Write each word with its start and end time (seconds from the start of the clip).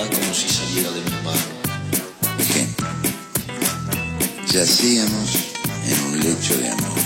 como 0.00 0.34
si 0.34 0.48
saliera 0.48 0.90
de 0.90 1.00
mi 1.02 1.10
paro. 1.22 2.38
Ejemplo. 2.38 2.86
Yacíamos 4.46 5.34
en 5.86 6.00
un 6.06 6.20
lecho 6.20 6.56
de 6.56 6.70
amor. 6.70 6.98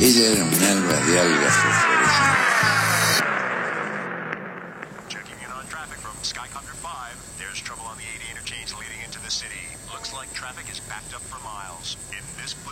Ella 0.00 0.26
era 0.32 0.44
un 0.44 0.54
alba 0.54 1.06
de 1.06 1.20
algas 1.20 1.54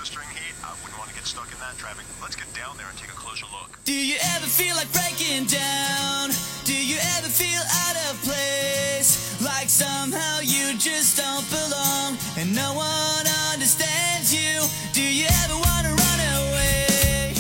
blistering 0.07 0.31
heat, 0.39 0.55
I 0.63 0.71
wouldn't 0.83 0.99
want 0.99 1.11
to 1.11 1.17
get 1.19 1.27
stuck 1.27 1.51
in 1.51 1.59
that 1.59 1.75
traffic. 1.79 2.07
Let's 2.23 2.37
get 2.37 2.47
down 2.55 2.77
there 2.79 2.87
and 2.87 2.97
take 2.97 3.11
a 3.11 3.19
closer 3.19 3.47
look. 3.51 3.75
Do 3.85 3.93
you 3.93 4.15
ever 4.37 4.47
feel 4.47 4.77
like 4.77 4.87
breaking 4.95 5.51
down? 5.51 6.31
Do 6.65 6.75
you 6.75 6.99
ever 7.19 7.27
feel 7.27 7.63
out 7.83 7.97
of 8.07 8.15
place? 8.23 9.19
Like 9.43 9.69
somehow 9.69 10.39
you 10.47 10.79
just 10.79 11.19
don't 11.19 11.43
belong 11.51 12.15
and 12.39 12.55
no 12.55 12.75
one 12.75 13.27
understands 13.51 14.31
you? 14.31 14.63
Do 14.95 15.03
you 15.03 15.27
ever 15.43 15.57
wanna 15.59 15.91
run 15.91 16.21
away? 16.39 17.35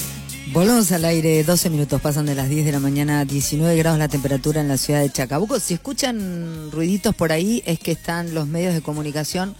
Volvemos 0.52 0.90
al 0.90 1.04
aire, 1.04 1.44
12 1.44 1.70
minutos 1.70 2.00
pasan 2.00 2.26
de 2.26 2.34
las 2.34 2.48
10 2.48 2.66
de 2.66 2.72
la 2.72 2.80
mañana, 2.80 3.24
19 3.24 3.76
grados 3.76 3.98
la 3.98 4.08
temperatura 4.08 4.60
en 4.60 4.66
la 4.66 4.76
ciudad 4.76 5.02
de 5.02 5.12
Chacabuco. 5.12 5.60
Si 5.60 5.74
escuchan 5.74 6.72
ruiditos 6.72 7.14
por 7.14 7.30
ahí 7.30 7.62
es 7.64 7.78
que 7.78 7.92
están 7.92 8.34
los 8.34 8.48
medios 8.48 8.74
de 8.74 8.82
comunicación 8.82 9.54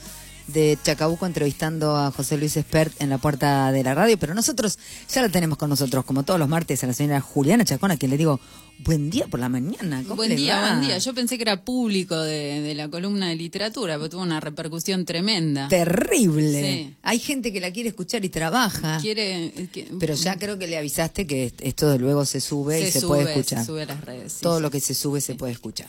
de 0.46 0.78
Chacabuco 0.82 1.26
entrevistando 1.26 1.96
a 1.96 2.10
José 2.12 2.36
Luis 2.38 2.56
Espert 2.56 2.92
en 3.00 3.10
la 3.10 3.18
puerta 3.18 3.72
de 3.72 3.82
la 3.82 3.94
radio, 3.94 4.16
pero 4.18 4.34
nosotros 4.34 4.78
ya 5.12 5.22
la 5.22 5.28
tenemos 5.28 5.58
con 5.58 5.68
nosotros, 5.70 6.04
como 6.04 6.22
todos 6.22 6.38
los 6.38 6.48
martes, 6.48 6.82
a 6.84 6.86
la 6.86 6.92
señora 6.92 7.20
Juliana 7.20 7.64
Chacón, 7.64 7.90
a 7.90 7.96
quien 7.96 8.10
le 8.10 8.16
digo, 8.16 8.38
buen 8.78 9.10
día 9.10 9.26
por 9.26 9.40
la 9.40 9.48
mañana. 9.48 10.02
¿cómo 10.04 10.16
Buen 10.16 10.36
día, 10.36 10.60
va? 10.60 10.68
buen 10.76 10.86
día. 10.86 10.98
Yo 10.98 11.14
pensé 11.14 11.36
que 11.36 11.42
era 11.42 11.64
público 11.64 12.16
de, 12.20 12.60
de 12.60 12.74
la 12.74 12.88
columna 12.88 13.28
de 13.28 13.36
literatura, 13.36 13.96
pero 13.96 14.08
tuvo 14.10 14.22
una 14.22 14.38
repercusión 14.40 15.04
tremenda. 15.04 15.66
Terrible. 15.68 16.62
Sí. 16.62 16.94
Hay 17.02 17.18
gente 17.18 17.52
que 17.52 17.60
la 17.60 17.72
quiere 17.72 17.88
escuchar 17.88 18.24
y 18.24 18.28
trabaja. 18.28 18.98
Quiere, 19.00 19.52
que- 19.72 19.88
Pero 19.98 20.14
ya 20.14 20.36
creo 20.36 20.58
que 20.58 20.66
le 20.68 20.78
avisaste 20.78 21.26
que 21.26 21.52
esto 21.60 21.90
de 21.90 21.98
luego 21.98 22.24
se 22.24 22.40
sube 22.40 22.80
y 22.80 22.90
se 22.92 23.00
sube, 23.00 23.08
puede 23.22 23.30
escuchar. 23.32 23.60
Se 23.60 23.66
sube 23.66 23.82
a 23.82 23.86
las 23.86 24.04
redes. 24.04 24.32
sí, 24.34 24.38
Todo 24.42 24.56
sí. 24.58 24.62
lo 24.62 24.70
que 24.70 24.80
se 24.80 24.94
sube 24.94 25.20
se 25.20 25.34
puede 25.34 25.52
escuchar. 25.52 25.88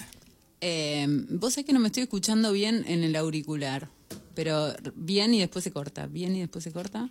Eh, 0.62 1.06
Vos 1.30 1.54
sabés 1.54 1.68
que 1.68 1.74
no 1.74 1.80
me 1.80 1.88
estoy 1.88 2.04
escuchando 2.04 2.52
bien 2.52 2.84
en 2.88 3.04
el 3.04 3.16
auricular, 3.16 3.90
pero 4.38 4.72
bien 4.94 5.34
y 5.34 5.40
después 5.40 5.64
se 5.64 5.72
corta. 5.72 6.06
Bien 6.06 6.36
y 6.36 6.42
después 6.42 6.64
se 6.64 6.72
corta. 6.72 7.10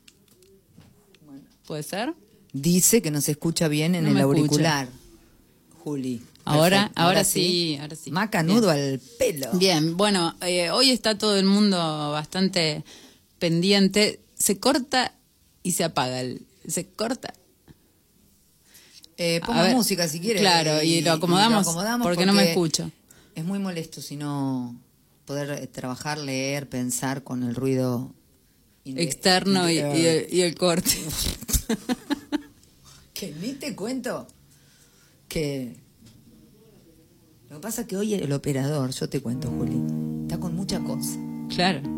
¿Puede 1.67 1.83
ser? 1.83 2.15
Dice 2.53 3.03
que 3.03 3.11
no 3.11 3.21
se 3.21 3.33
escucha 3.33 3.67
bien 3.67 3.97
en 3.97 4.05
No 4.05 4.11
el 4.11 4.17
escucha. 4.19 4.39
auricular. 4.39 4.89
Juli. 5.83 6.23
Ahora, 6.45 6.93
ahora, 6.95 7.25
sí, 7.25 7.79
ahora 7.81 7.97
sí. 7.97 8.13
Macanudo 8.13 8.71
al 8.71 9.01
pelo. 9.19 9.51
Bien, 9.55 9.97
bueno, 9.97 10.37
eh, 10.41 10.71
hoy 10.71 10.91
está 10.91 11.19
todo 11.19 11.37
el 11.37 11.47
mundo 11.47 11.77
bastante 12.13 12.85
pendiente. 13.41 14.21
Se 14.39 14.61
corta 14.61 15.13
y 15.65 15.73
se 15.73 15.83
apaga. 15.83 16.21
El, 16.21 16.47
se 16.69 16.87
corta. 16.87 17.35
Eh, 19.17 19.41
ver, 19.49 19.75
música 19.75 20.07
si 20.07 20.21
quiere. 20.21 20.39
claro, 20.39 20.81
y 20.81 21.01
lo 21.01 21.11
acomodamos, 21.11 21.67
porque 22.05 22.25
no 22.25 22.35
me 22.35 22.51
escucho. 22.51 22.89
Es 23.35 23.45
muy 23.45 23.59
molesto 23.59 24.01
si 24.01 24.15
no 24.15 24.81
poder 25.27 25.51
eh, 25.51 25.67
trabajar, 25.67 26.19
leer, 26.19 26.69
pensar 26.69 27.23
con 27.23 27.43
el 27.43 27.55
ruido 27.55 28.15
Externo 28.85 29.69
y 29.69 29.79
el, 29.79 30.27
y 30.33 30.41
el 30.43 30.55
corte. 30.55 30.91
Que 33.13 33.33
ni 33.41 33.55
te 33.55 33.75
cuento 33.75 34.27
que... 35.27 35.75
Lo 37.49 37.57
que 37.57 37.63
pasa 37.63 37.81
es 37.81 37.87
que 37.89 37.97
hoy 37.97 38.13
el 38.13 38.31
operador, 38.31 38.91
yo 38.91 39.09
te 39.09 39.23
cuento, 39.23 39.49
Juli, 39.49 39.81
está 40.25 40.39
con 40.39 40.55
mucha 40.55 40.81
cosa. 40.81 41.19
claro. 41.49 41.96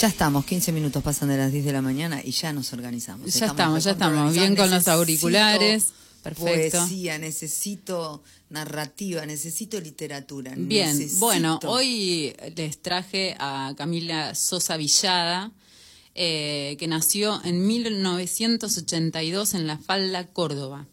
Ya 0.00 0.08
estamos, 0.08 0.44
15 0.46 0.72
minutos 0.72 1.02
pasan 1.02 1.28
de 1.28 1.36
las 1.36 1.52
10 1.52 1.64
de 1.64 1.72
la 1.72 1.82
mañana 1.82 2.20
y 2.24 2.30
ya 2.30 2.52
nos 2.52 2.72
organizamos. 2.72 3.32
Ya 3.34 3.46
estamos, 3.46 3.84
ya 3.84 3.90
estamos. 3.92 4.32
Bien 4.32 4.56
con 4.56 4.70
los 4.70 4.88
auriculares. 4.88 5.88
Perfecto. 6.22 6.78
Poesía, 6.78 7.18
necesito 7.18 8.22
narrativa, 8.50 9.24
necesito 9.26 9.80
literatura. 9.80 10.52
Bien, 10.56 10.96
necesito- 10.98 11.18
bueno, 11.20 11.58
hoy 11.66 12.34
les 12.56 12.80
traje 12.82 13.34
a 13.38 13.74
Camila 13.76 14.34
Sosa 14.34 14.76
Villada, 14.76 15.50
eh, 16.14 16.76
que 16.78 16.86
nació 16.88 17.40
en 17.44 17.66
1982 17.66 19.54
en 19.54 19.66
La 19.66 19.78
Falda, 19.78 20.26
Córdoba. 20.26 20.86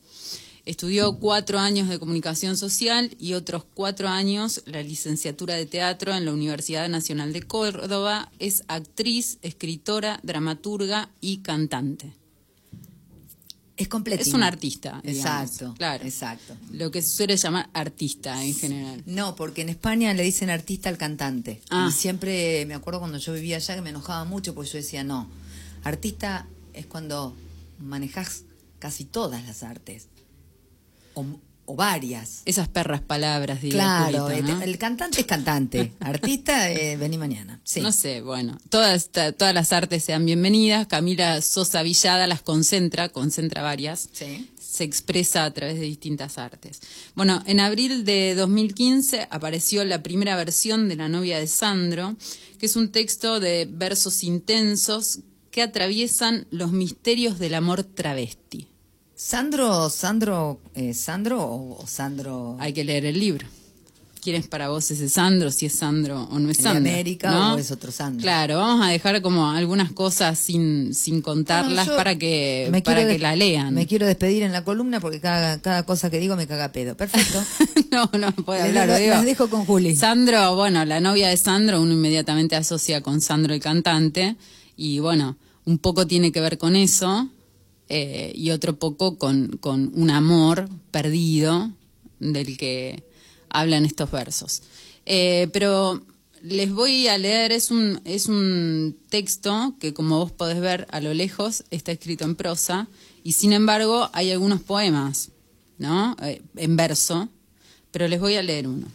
Estudió 0.68 1.18
cuatro 1.18 1.60
años 1.60 1.88
de 1.88 1.98
comunicación 1.98 2.58
social 2.58 3.16
y 3.18 3.36
otros 3.36 3.64
cuatro 3.74 4.10
años 4.10 4.64
la 4.66 4.84
licenciatura 4.84 5.54
de 5.54 5.66
teatro 5.66 6.14
en 6.14 6.26
la 6.26 6.34
Universidad 6.34 6.90
Nacional 6.90 7.32
de 7.32 7.42
Córdoba. 7.42 8.30
Es 8.38 8.66
actriz, 8.68 9.38
escritora, 9.44 10.20
dramaturga 10.24 11.10
y 11.22 11.38
cantante. 11.38 12.12
Es 13.78 13.88
completo. 13.88 14.22
Es 14.22 14.34
un 14.34 14.44
artista. 14.44 15.00
digamos. 15.06 15.42
Exacto, 15.42 15.74
claro. 15.78 16.04
exacto. 16.04 16.58
Lo 16.74 16.92
que 16.92 17.02
se 17.02 17.16
suele 17.16 17.38
llamar 17.38 17.70
artista 17.72 18.44
en 18.44 18.54
general. 18.54 19.04
No, 19.06 19.38
porque 19.38 19.62
en 19.62 19.70
España 19.70 20.14
le 20.14 20.24
dicen 20.24 20.50
artista 20.50 20.90
al 20.90 20.98
cantante. 20.98 21.62
Ah. 21.70 21.88
Y 21.90 21.94
siempre 21.94 22.66
me 22.66 22.74
acuerdo 22.74 23.00
cuando 23.00 23.20
yo 23.20 23.32
vivía 23.32 23.56
allá 23.56 23.74
que 23.74 23.82
me 23.82 23.92
enojaba 23.92 24.26
mucho 24.26 24.54
porque 24.54 24.72
yo 24.72 24.80
decía, 24.80 25.06
no, 25.06 25.30
artista 25.86 26.46
es 26.74 26.88
cuando 26.88 27.34
manejas 27.80 28.44
casi 28.80 29.06
todas 29.06 29.46
las 29.46 29.64
artes. 29.64 30.10
O, 31.18 31.26
o 31.66 31.76
varias. 31.76 32.44
Esas 32.46 32.68
perras 32.68 33.02
palabras, 33.02 33.62
diría 33.62 33.80
Claro, 33.80 34.30
el, 34.30 34.50
el 34.62 34.78
cantante 34.78 35.22
es 35.22 35.28
cantante. 35.28 35.94
Artista, 36.00 36.72
eh, 36.72 36.96
vení 36.96 37.18
mañana. 37.18 37.60
Sí. 37.64 37.82
No 37.82 37.92
sé, 37.92 38.22
bueno, 38.22 38.58
todas, 38.70 39.10
todas 39.10 39.54
las 39.54 39.74
artes 39.74 40.04
sean 40.04 40.26
bienvenidas. 40.26 40.88
Camila 40.88 41.42
Sosa 41.42 41.82
Villada 41.82 42.28
las 42.28 42.42
concentra, 42.42 43.10
concentra 43.10 43.64
varias. 43.64 44.10
Sí. 44.14 44.50
Se 44.58 44.84
expresa 44.84 45.44
a 45.44 45.52
través 45.52 45.80
de 45.80 45.86
distintas 45.86 46.38
artes. 46.38 46.82
Bueno, 47.16 47.44
en 47.48 47.60
abril 47.60 48.06
de 48.06 48.36
2015 48.36 49.28
apareció 49.30 49.84
la 49.86 50.04
primera 50.04 50.36
versión 50.36 50.88
de 50.88 50.96
La 50.96 51.10
novia 51.10 51.40
de 51.40 51.48
Sandro, 51.48 52.16
que 52.60 52.68
es 52.68 52.76
un 52.76 52.92
texto 52.92 53.40
de 53.40 53.68
versos 53.70 54.24
intensos 54.24 55.20
que 55.52 55.64
atraviesan 55.64 56.46
los 56.52 56.72
misterios 56.72 57.40
del 57.40 57.56
amor 57.56 57.84
travesti. 57.84 58.68
Sandro, 59.20 59.90
Sandro, 59.90 60.60
eh, 60.76 60.94
Sandro 60.94 61.42
o, 61.44 61.82
o 61.84 61.88
Sandro 61.88 62.56
Hay 62.60 62.72
que 62.72 62.84
leer 62.84 63.04
el 63.06 63.20
libro. 63.20 63.48
¿Quién 64.22 64.36
es 64.36 64.48
para 64.48 64.70
vos 64.70 64.92
ese 64.92 65.10
Sandro? 65.10 65.50
Si 65.50 65.66
es 65.66 65.74
Sandro 65.74 66.24
o 66.30 66.38
no 66.38 66.52
es 66.52 66.58
¿El 66.60 66.64
de 66.66 66.70
Sandro. 66.70 66.92
América 66.94 67.32
¿no? 67.32 67.56
o 67.56 67.58
es 67.58 67.72
otro 67.72 67.92
Sandro? 67.92 68.22
Claro, 68.22 68.58
vamos 68.58 68.86
a 68.86 68.90
dejar 68.92 69.20
como 69.24 69.50
algunas 69.50 69.92
cosas 69.92 70.38
sin, 70.38 70.94
sin 70.94 71.22
contarlas 71.24 71.88
No, 71.88 71.94
yo 71.94 71.98
para 71.98 72.16
que, 72.16 72.70
para 72.86 73.08
que 73.08 73.18
la 73.18 73.36
lean. 73.36 73.74
Me 73.74 73.88
quiero 73.88 74.06
despedir 74.06 74.44
en 74.44 74.52
la 74.52 74.64
columna 74.64 75.00
porque 75.00 75.20
cada, 75.20 75.62
cada 75.62 75.84
cosa 75.84 76.12
que 76.12 76.20
digo 76.20 76.36
me 76.36 76.46
caga 76.46 76.72
pedo. 76.72 76.96
Perfecto. 76.96 77.42
no, 77.92 78.12
no 78.20 78.32
puede 78.34 78.72
Les 78.72 78.78
hablar. 78.82 79.00
digo. 79.00 79.14
las 79.16 79.26
dejo 79.26 79.50
con 79.50 79.66
Juli. 79.66 79.96
Sandro, 79.96 80.56
bueno, 80.56 80.86
la 80.86 81.00
novia 81.00 81.30
de 81.30 81.38
Sandro, 81.38 81.82
uno 81.82 81.94
inmediatamente 81.94 82.56
asocia 82.56 83.02
con 83.02 83.20
Sandro 83.22 83.56
el 83.56 83.62
cantante. 83.62 84.36
Y 84.76 85.00
bueno, 85.00 85.38
un 85.66 85.80
poco 85.80 86.06
tiene 86.06 86.32
que 86.32 86.40
ver 86.40 86.60
con 86.60 86.76
eso. 86.76 87.30
Eh, 87.90 88.32
y 88.36 88.52
otro 88.52 88.78
poco 88.78 89.18
con, 89.18 89.58
con 89.62 89.92
un 89.96 90.10
amor 90.10 90.70
perdido 90.92 91.72
del 92.20 92.58
que 92.58 93.04
hablan 93.50 93.86
estos 93.86 94.12
versos. 94.12 94.64
Eh, 95.06 95.50
pero 95.54 96.04
les 96.42 96.72
voy 96.72 97.08
a 97.08 97.18
leer, 97.18 97.52
es 97.52 97.72
un, 97.72 98.02
es 98.06 98.28
un 98.28 98.98
texto 99.10 99.76
que 99.80 99.94
como 99.94 100.20
vos 100.20 100.32
podés 100.32 100.60
ver 100.60 100.88
a 100.92 101.00
lo 101.00 101.14
lejos 101.14 101.64
está 101.72 101.92
escrito 101.92 102.26
en 102.26 102.36
prosa 102.36 102.88
y 103.24 103.34
sin 103.34 103.54
embargo 103.54 104.10
hay 104.14 104.32
algunos 104.32 104.62
poemas, 104.62 105.30
¿no? 105.78 106.16
Eh, 106.22 106.42
en 106.56 106.76
verso, 106.76 107.30
pero 107.92 108.08
les 108.08 108.20
voy 108.20 108.36
a 108.36 108.44
leer 108.44 108.68
uno. 108.68 108.88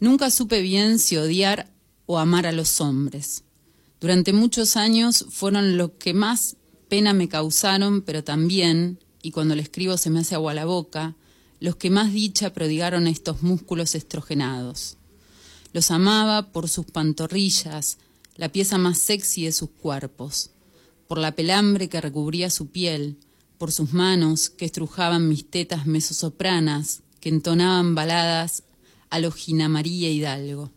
Nunca 0.00 0.30
supe 0.30 0.60
bien 0.60 0.98
si 0.98 1.16
odiar 1.16 1.70
o 2.06 2.18
amar 2.18 2.46
a 2.46 2.52
los 2.52 2.80
hombres. 2.80 3.44
Durante 4.00 4.32
muchos 4.32 4.76
años 4.76 5.24
fueron 5.30 5.78
lo 5.78 5.96
que 5.96 6.12
más 6.12 6.56
pena 6.94 7.12
me 7.12 7.28
causaron, 7.28 8.02
pero 8.02 8.22
también, 8.22 9.00
y 9.20 9.32
cuando 9.32 9.56
le 9.56 9.62
escribo 9.62 9.96
se 9.96 10.10
me 10.10 10.20
hace 10.20 10.36
agua 10.36 10.54
la 10.54 10.64
boca, 10.64 11.16
los 11.58 11.74
que 11.74 11.90
más 11.90 12.12
dicha 12.12 12.52
prodigaron 12.52 13.08
estos 13.08 13.42
músculos 13.42 13.96
estrogenados. 13.96 14.96
Los 15.72 15.90
amaba 15.90 16.52
por 16.52 16.68
sus 16.68 16.86
pantorrillas, 16.86 17.98
la 18.36 18.48
pieza 18.50 18.78
más 18.78 19.00
sexy 19.00 19.44
de 19.44 19.50
sus 19.50 19.70
cuerpos, 19.70 20.50
por 21.08 21.18
la 21.18 21.32
pelambre 21.32 21.88
que 21.88 22.00
recubría 22.00 22.48
su 22.48 22.68
piel, 22.68 23.16
por 23.58 23.72
sus 23.72 23.92
manos 23.92 24.48
que 24.48 24.66
estrujaban 24.66 25.28
mis 25.28 25.50
tetas 25.50 25.86
mesosopranas, 25.86 27.00
que 27.18 27.28
entonaban 27.28 27.96
baladas 27.96 28.62
a 29.10 29.18
lo 29.18 29.34
María 29.68 30.12
Hidalgo, 30.12 30.70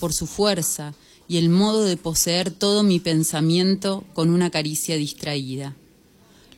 por 0.00 0.14
su 0.14 0.26
fuerza 0.26 0.94
y 1.32 1.38
el 1.38 1.48
modo 1.48 1.84
de 1.84 1.96
poseer 1.96 2.50
todo 2.50 2.82
mi 2.82 3.00
pensamiento 3.00 4.04
con 4.12 4.28
una 4.28 4.50
caricia 4.50 4.98
distraída. 4.98 5.74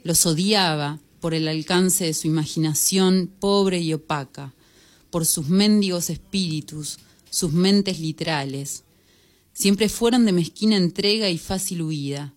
Los 0.03 0.27
odiaba 0.27 0.99
por 1.21 1.33
el 1.33 1.47
alcance 1.47 2.07
de 2.07 2.13
su 2.13 2.27
imaginación 2.27 3.31
pobre 3.39 3.79
y 3.79 3.93
opaca, 3.93 4.53
por 5.11 5.27
sus 5.27 5.49
mendigos 5.49 6.11
espíritus, 6.11 6.99
sus 7.31 7.53
mentes 7.53 8.01
literales. 8.01 8.83
Siempre 9.53 9.89
fueron 9.89 10.25
de 10.25 10.33
mezquina 10.33 10.77
entrega 10.77 11.31
y 11.31 11.39
fácil 11.39 11.83
huida. 11.83 12.35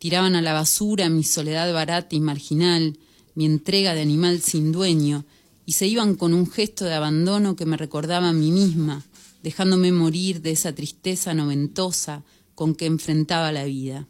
Tiraban 0.00 0.34
a 0.34 0.42
la 0.42 0.54
basura 0.54 1.08
mi 1.08 1.22
soledad 1.22 1.72
barata 1.72 2.16
y 2.16 2.20
marginal, 2.20 2.98
mi 3.36 3.46
entrega 3.46 3.94
de 3.94 4.00
animal 4.00 4.42
sin 4.42 4.72
dueño, 4.72 5.24
y 5.66 5.74
se 5.74 5.86
iban 5.86 6.16
con 6.16 6.34
un 6.34 6.50
gesto 6.50 6.84
de 6.84 6.94
abandono 6.94 7.54
que 7.54 7.64
me 7.64 7.76
recordaba 7.76 8.30
a 8.30 8.32
mí 8.32 8.50
misma, 8.50 9.04
dejándome 9.46 9.92
morir 9.92 10.42
de 10.42 10.50
esa 10.50 10.74
tristeza 10.74 11.32
noventosa 11.32 12.24
con 12.56 12.74
que 12.74 12.86
enfrentaba 12.86 13.52
la 13.52 13.62
vida. 13.62 14.08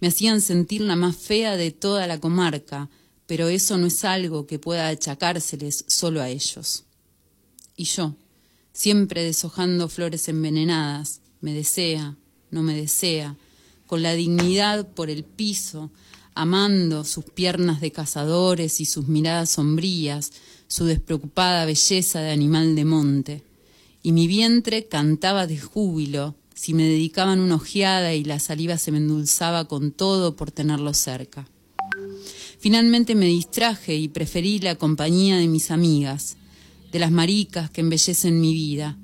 Me 0.00 0.08
hacían 0.08 0.40
sentir 0.40 0.80
la 0.80 0.96
más 0.96 1.16
fea 1.16 1.58
de 1.58 1.70
toda 1.70 2.06
la 2.06 2.18
comarca, 2.18 2.88
pero 3.26 3.48
eso 3.48 3.76
no 3.76 3.88
es 3.88 4.06
algo 4.06 4.46
que 4.46 4.58
pueda 4.58 4.88
achacárseles 4.88 5.84
solo 5.86 6.22
a 6.22 6.30
ellos. 6.30 6.84
Y 7.76 7.84
yo, 7.84 8.14
siempre 8.72 9.22
deshojando 9.22 9.86
flores 9.90 10.26
envenenadas, 10.30 11.20
me 11.42 11.52
desea, 11.52 12.16
no 12.50 12.62
me 12.62 12.74
desea, 12.74 13.36
con 13.86 14.02
la 14.02 14.14
dignidad 14.14 14.88
por 14.88 15.10
el 15.10 15.24
piso, 15.24 15.90
amando 16.34 17.04
sus 17.04 17.26
piernas 17.26 17.82
de 17.82 17.92
cazadores 17.92 18.80
y 18.80 18.86
sus 18.86 19.08
miradas 19.08 19.50
sombrías, 19.50 20.32
su 20.68 20.86
despreocupada 20.86 21.66
belleza 21.66 22.22
de 22.22 22.30
animal 22.30 22.74
de 22.74 22.84
monte. 22.86 23.47
Y 24.02 24.12
mi 24.12 24.26
vientre 24.26 24.86
cantaba 24.86 25.46
de 25.46 25.58
júbilo 25.58 26.36
si 26.54 26.74
me 26.74 26.84
dedicaban 26.84 27.40
una 27.40 27.54
ojeada 27.54 28.14
y 28.14 28.24
la 28.24 28.40
saliva 28.40 28.78
se 28.78 28.90
me 28.90 28.98
endulzaba 28.98 29.66
con 29.66 29.92
todo 29.92 30.34
por 30.34 30.50
tenerlo 30.50 30.92
cerca. 30.92 31.48
Finalmente 32.58 33.14
me 33.14 33.26
distraje 33.26 33.94
y 33.94 34.08
preferí 34.08 34.58
la 34.58 34.74
compañía 34.74 35.36
de 35.36 35.46
mis 35.46 35.70
amigas, 35.70 36.36
de 36.90 36.98
las 36.98 37.12
maricas 37.12 37.70
que 37.70 37.80
embellecen 37.80 38.40
mi 38.40 38.52
vida. 38.52 38.98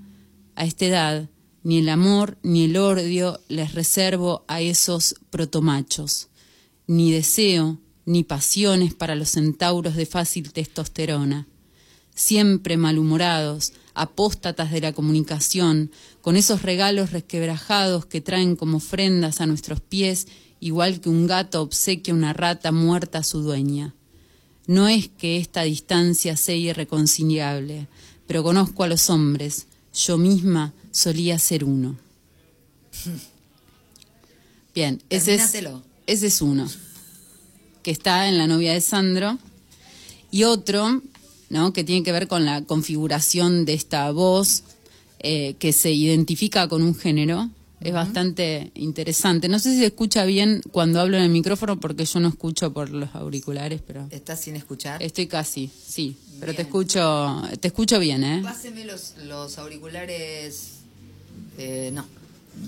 A 0.57 0.65
esta 0.65 0.87
edad, 0.87 1.31
ni 1.63 1.79
el 1.79 1.89
amor 1.89 2.39
ni 2.43 2.65
el 2.65 2.77
odio 2.77 3.41
les 3.49 3.75
reservo 3.75 4.45
a 4.49 4.61
esos 4.61 5.15
protomachos, 5.31 6.29
ni 6.87 7.13
deseo 7.13 7.79
ni 8.05 8.25
pasiones 8.25 8.95
para 8.95 9.15
los 9.15 9.31
centauros 9.31 9.95
de 9.95 10.07
fácil 10.07 10.53
testosterona, 10.53 11.47
siempre 12.15 12.77
malhumorados, 12.77 13.73
apóstatas 13.95 14.71
de 14.71 14.81
la 14.81 14.93
comunicación, 14.93 15.91
con 16.21 16.37
esos 16.37 16.63
regalos 16.63 17.13
resquebrajados 17.13 18.07
que 18.07 18.21
traen 18.21 18.57
como 18.57 18.79
ofrendas 18.79 19.41
a 19.41 19.47
nuestros 19.47 19.81
pies, 19.81 20.27
igual 20.61 21.01
que 21.01 21.09
un 21.09 21.27
gato 21.27 21.63
obsequia 21.63 22.13
una 22.13 22.33
rata 22.33 22.73
muerta 22.73 23.19
a 23.19 23.25
su 23.25 23.41
dueña. 23.41 23.95
No 24.67 24.89
es 24.89 25.09
que 25.09 25.37
esta 25.37 25.63
distancia 25.63 26.37
sea 26.37 26.57
irreconciliable, 26.57 27.87
pero 28.27 28.43
conozco 28.43 28.83
a 28.83 28.89
los 28.89 29.11
hombres. 29.11 29.67
Yo 29.93 30.19
misma 30.19 30.73
solía 30.91 31.39
ser 31.39 31.65
uno. 31.65 31.97
Bien, 34.75 35.03
ese 35.09 35.35
es, 35.35 35.55
ese 36.07 36.27
es 36.27 36.43
uno, 36.43 36.69
que 37.83 37.91
está 37.91 38.27
en 38.29 38.39
la 38.39 38.47
novia 38.47 38.73
de 38.73 38.81
Sandro. 38.81 39.39
Y 40.31 40.45
otro, 40.45 41.01
¿no? 41.55 41.73
que 41.73 41.85
tiene 41.85 42.03
que 42.03 42.13
ver 42.13 42.27
con 42.29 42.45
la 42.45 42.63
configuración 42.65 43.65
de 43.65 43.75
esta 43.75 44.11
voz, 44.11 44.65
eh, 45.21 45.55
que 45.61 45.73
se 45.73 45.93
identifica 45.93 46.69
con 46.69 46.83
un 46.83 46.95
género, 46.97 47.49
es 47.81 47.93
bastante 47.93 48.73
interesante. 48.75 49.49
No 49.49 49.59
sé 49.59 49.73
si 49.73 49.79
se 49.79 49.87
escucha 49.87 50.25
bien 50.25 50.63
cuando 50.73 51.01
hablo 51.01 51.17
en 51.17 51.23
el 51.23 51.29
micrófono 51.31 51.79
porque 51.79 52.05
yo 52.07 52.19
no 52.19 52.29
escucho 52.29 52.73
por 52.73 52.91
los 52.91 53.15
auriculares, 53.15 53.81
pero 53.87 54.07
¿Estás 54.11 54.41
sin 54.41 54.57
escuchar? 54.57 55.03
estoy 55.03 55.27
casi, 55.27 55.71
sí, 55.87 56.17
pero 56.41 56.55
te 56.55 56.63
escucho, 56.63 57.43
te 57.61 57.69
escucho 57.69 57.99
bien, 57.99 58.25
¿eh? 58.25 58.41
Páseme 58.43 58.85
los, 58.85 59.15
los 59.25 59.57
auriculares. 59.59 60.71
Eh, 61.59 61.91
no, 61.95 62.05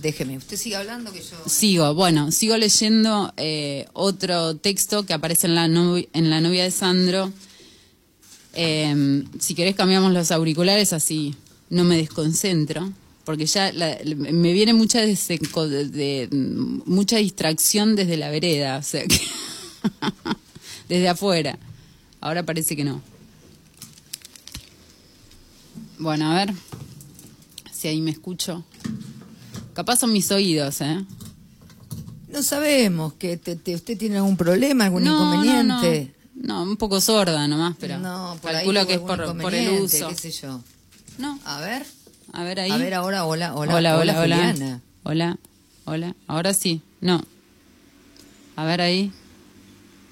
déjeme. 0.00 0.36
Usted 0.36 0.56
sigue 0.56 0.76
hablando 0.76 1.12
que 1.12 1.20
yo. 1.20 1.36
Sigo, 1.46 1.92
bueno, 1.94 2.30
sigo 2.30 2.56
leyendo 2.56 3.32
eh, 3.36 3.86
otro 3.94 4.56
texto 4.56 5.04
que 5.06 5.14
aparece 5.14 5.46
en 5.48 5.54
la, 5.56 5.64
en 5.64 6.30
la 6.30 6.40
novia 6.40 6.62
de 6.62 6.70
Sandro. 6.70 7.32
Eh, 8.58 9.22
si 9.38 9.54
querés 9.54 9.76
cambiamos 9.76 10.12
los 10.14 10.30
auriculares 10.30 10.94
así 10.94 11.34
no 11.68 11.84
me 11.84 11.96
desconcentro, 11.98 12.90
porque 13.24 13.44
ya 13.44 13.70
la- 13.72 13.98
me 14.14 14.52
viene 14.54 14.72
mucha, 14.72 15.00
desenco- 15.04 15.66
de- 15.68 15.88
de- 15.90 16.28
mucha 16.86 17.18
distracción 17.18 17.96
desde 17.96 18.16
la 18.16 18.30
vereda, 18.30 18.78
o 18.78 18.82
sea 18.82 19.04
que 19.06 19.20
desde 20.88 21.08
afuera. 21.08 21.58
Ahora 22.20 22.44
parece 22.44 22.76
que 22.76 22.84
no. 22.84 23.02
Bueno, 25.98 26.30
a 26.30 26.34
ver 26.44 26.54
si 27.72 27.88
ahí 27.88 28.00
me 28.00 28.10
escucho. 28.10 28.64
Capaz 29.74 29.96
son 30.00 30.12
mis 30.12 30.30
oídos, 30.30 30.80
¿eh? 30.80 31.04
No 32.28 32.42
sabemos 32.42 33.12
que 33.14 33.36
te- 33.36 33.56
te- 33.56 33.74
usted 33.74 33.96
tiene 33.98 34.16
algún 34.16 34.36
problema, 34.36 34.84
algún 34.86 35.04
no, 35.04 35.12
inconveniente. 35.12 35.64
No, 35.64 35.74
no. 36.10 36.15
No, 36.36 36.62
un 36.62 36.76
poco 36.76 37.00
sorda 37.00 37.48
nomás, 37.48 37.76
pero 37.80 37.98
No, 37.98 38.38
por 38.42 38.52
calculo 38.52 38.86
que 38.86 38.94
es 38.94 39.00
por, 39.00 39.36
por 39.40 39.54
el 39.54 39.80
uso. 39.82 40.08
qué 40.08 40.14
sé 40.14 40.30
yo. 40.30 40.60
No, 41.18 41.38
A 41.44 41.60
ver, 41.60 41.86
a 42.32 42.44
ver 42.44 42.60
ahí. 42.60 42.70
a 42.70 42.76
ver 42.76 42.94
ahora, 42.94 43.24
hola, 43.24 43.54
hola, 43.54 43.74
hola, 43.74 43.96
hola, 43.98 44.20
hola. 44.20 44.36
Juliana. 44.36 44.80
Hola, 45.04 45.38
hola. 45.86 46.14
Ahora 46.26 46.52
sí. 46.52 46.82
No. 47.00 47.22
A 48.54 48.64
ver 48.64 48.80
ahí. 48.82 49.12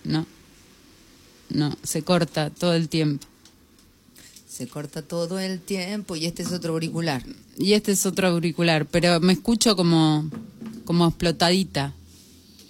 No. 0.04 0.26
No, 1.50 1.76
se 1.82 2.02
corta 2.02 2.50
todo 2.50 2.72
el 2.74 2.88
tiempo. 2.88 3.26
Se 4.48 4.66
corta 4.68 5.02
todo 5.02 5.38
el 5.40 5.60
tiempo 5.60 6.16
y 6.16 6.26
este 6.26 6.42
es 6.42 6.52
otro 6.52 6.72
auricular. 6.72 7.22
Y 7.58 7.72
este 7.74 7.92
es 7.92 8.06
otro 8.06 8.28
auricular, 8.28 8.86
pero 8.86 9.20
me 9.20 9.32
escucho 9.34 9.76
como, 9.76 10.30
como 10.84 11.06
explotadita. 11.08 11.92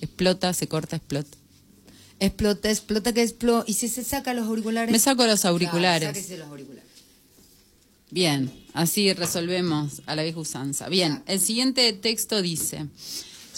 Explota, 0.00 0.52
se 0.54 0.66
corta, 0.66 0.96
explota. 0.96 1.37
Explota, 2.24 2.70
explota, 2.70 3.12
que 3.12 3.22
explota. 3.22 3.64
¿Y 3.70 3.74
si 3.74 3.88
se 3.88 4.02
saca 4.02 4.32
los 4.32 4.46
auriculares? 4.46 4.90
Me 4.90 4.98
saco 4.98 5.26
los 5.26 5.44
auriculares. 5.44 6.08
Claro, 6.08 6.14
sáquese 6.14 6.38
los 6.38 6.48
auriculares. 6.48 6.84
Bien, 8.10 8.50
así 8.72 9.12
resolvemos 9.12 10.00
a 10.06 10.14
la 10.14 10.22
vieja 10.22 10.38
usanza. 10.38 10.88
Bien, 10.88 11.22
el 11.26 11.40
siguiente 11.40 11.92
texto 11.92 12.40
dice, 12.42 12.86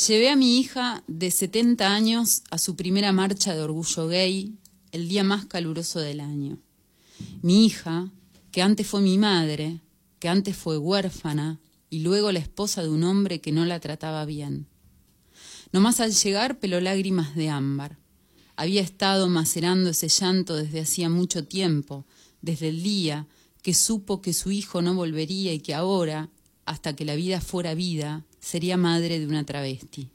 llevé 0.08 0.30
a 0.30 0.36
mi 0.36 0.58
hija 0.58 1.04
de 1.06 1.30
70 1.30 1.94
años 1.94 2.42
a 2.50 2.58
su 2.58 2.74
primera 2.74 3.12
marcha 3.12 3.54
de 3.54 3.60
orgullo 3.60 4.08
gay 4.08 4.54
el 4.92 5.08
día 5.08 5.24
más 5.24 5.44
caluroso 5.44 6.00
del 6.00 6.20
año. 6.20 6.58
Mi 7.42 7.66
hija, 7.66 8.10
que 8.50 8.62
antes 8.62 8.86
fue 8.86 9.00
mi 9.02 9.18
madre, 9.18 9.80
que 10.18 10.28
antes 10.28 10.56
fue 10.56 10.78
huérfana 10.78 11.60
y 11.90 12.00
luego 12.00 12.32
la 12.32 12.38
esposa 12.38 12.82
de 12.82 12.88
un 12.88 13.04
hombre 13.04 13.40
que 13.40 13.52
no 13.52 13.64
la 13.64 13.78
trataba 13.78 14.24
bien. 14.24 14.66
Nomás 15.70 16.00
al 16.00 16.12
llegar 16.12 16.58
peló 16.58 16.80
lágrimas 16.80 17.36
de 17.36 17.50
ámbar. 17.50 17.98
Había 18.56 18.80
estado 18.80 19.28
macerando 19.28 19.90
ese 19.90 20.08
llanto 20.08 20.56
desde 20.56 20.80
hacía 20.80 21.08
mucho 21.08 21.44
tiempo, 21.44 22.04
desde 22.40 22.68
el 22.68 22.82
día 22.82 23.26
que 23.62 23.74
supo 23.74 24.22
que 24.22 24.32
su 24.32 24.50
hijo 24.50 24.80
no 24.80 24.94
volvería 24.94 25.52
y 25.52 25.60
que 25.60 25.74
ahora, 25.74 26.30
hasta 26.64 26.96
que 26.96 27.04
la 27.04 27.16
vida 27.16 27.40
fuera 27.40 27.74
vida, 27.74 28.24
sería 28.40 28.76
madre 28.76 29.18
de 29.18 29.26
una 29.26 29.44
travesti. 29.44 30.08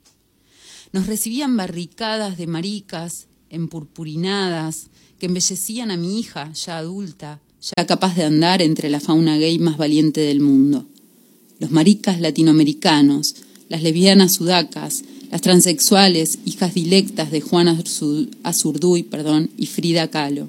Nos 0.92 1.06
recibían 1.06 1.56
barricadas 1.56 2.36
de 2.36 2.46
maricas, 2.46 3.26
empurpurinadas, 3.50 4.88
que 5.18 5.26
embellecían 5.26 5.90
a 5.90 5.96
mi 5.96 6.18
hija, 6.18 6.52
ya 6.52 6.78
adulta, 6.78 7.40
ya 7.60 7.86
capaz 7.86 8.16
de 8.16 8.24
andar 8.24 8.60
entre 8.60 8.90
la 8.90 9.00
fauna 9.00 9.36
gay 9.36 9.58
más 9.58 9.76
valiente 9.76 10.20
del 10.20 10.40
mundo. 10.40 10.86
los 11.60 11.70
maricas 11.70 12.20
latinoamericanos, 12.20 13.36
las 13.68 13.84
lesbianas 13.84 14.32
sudacas, 14.32 15.04
las 15.32 15.40
transexuales, 15.40 16.40
hijas 16.44 16.74
dilectas 16.74 17.30
de 17.30 17.40
Juana 17.40 17.82
Azurduy 18.42 19.02
perdón, 19.02 19.48
y 19.56 19.64
Frida 19.64 20.10
Kahlo. 20.10 20.48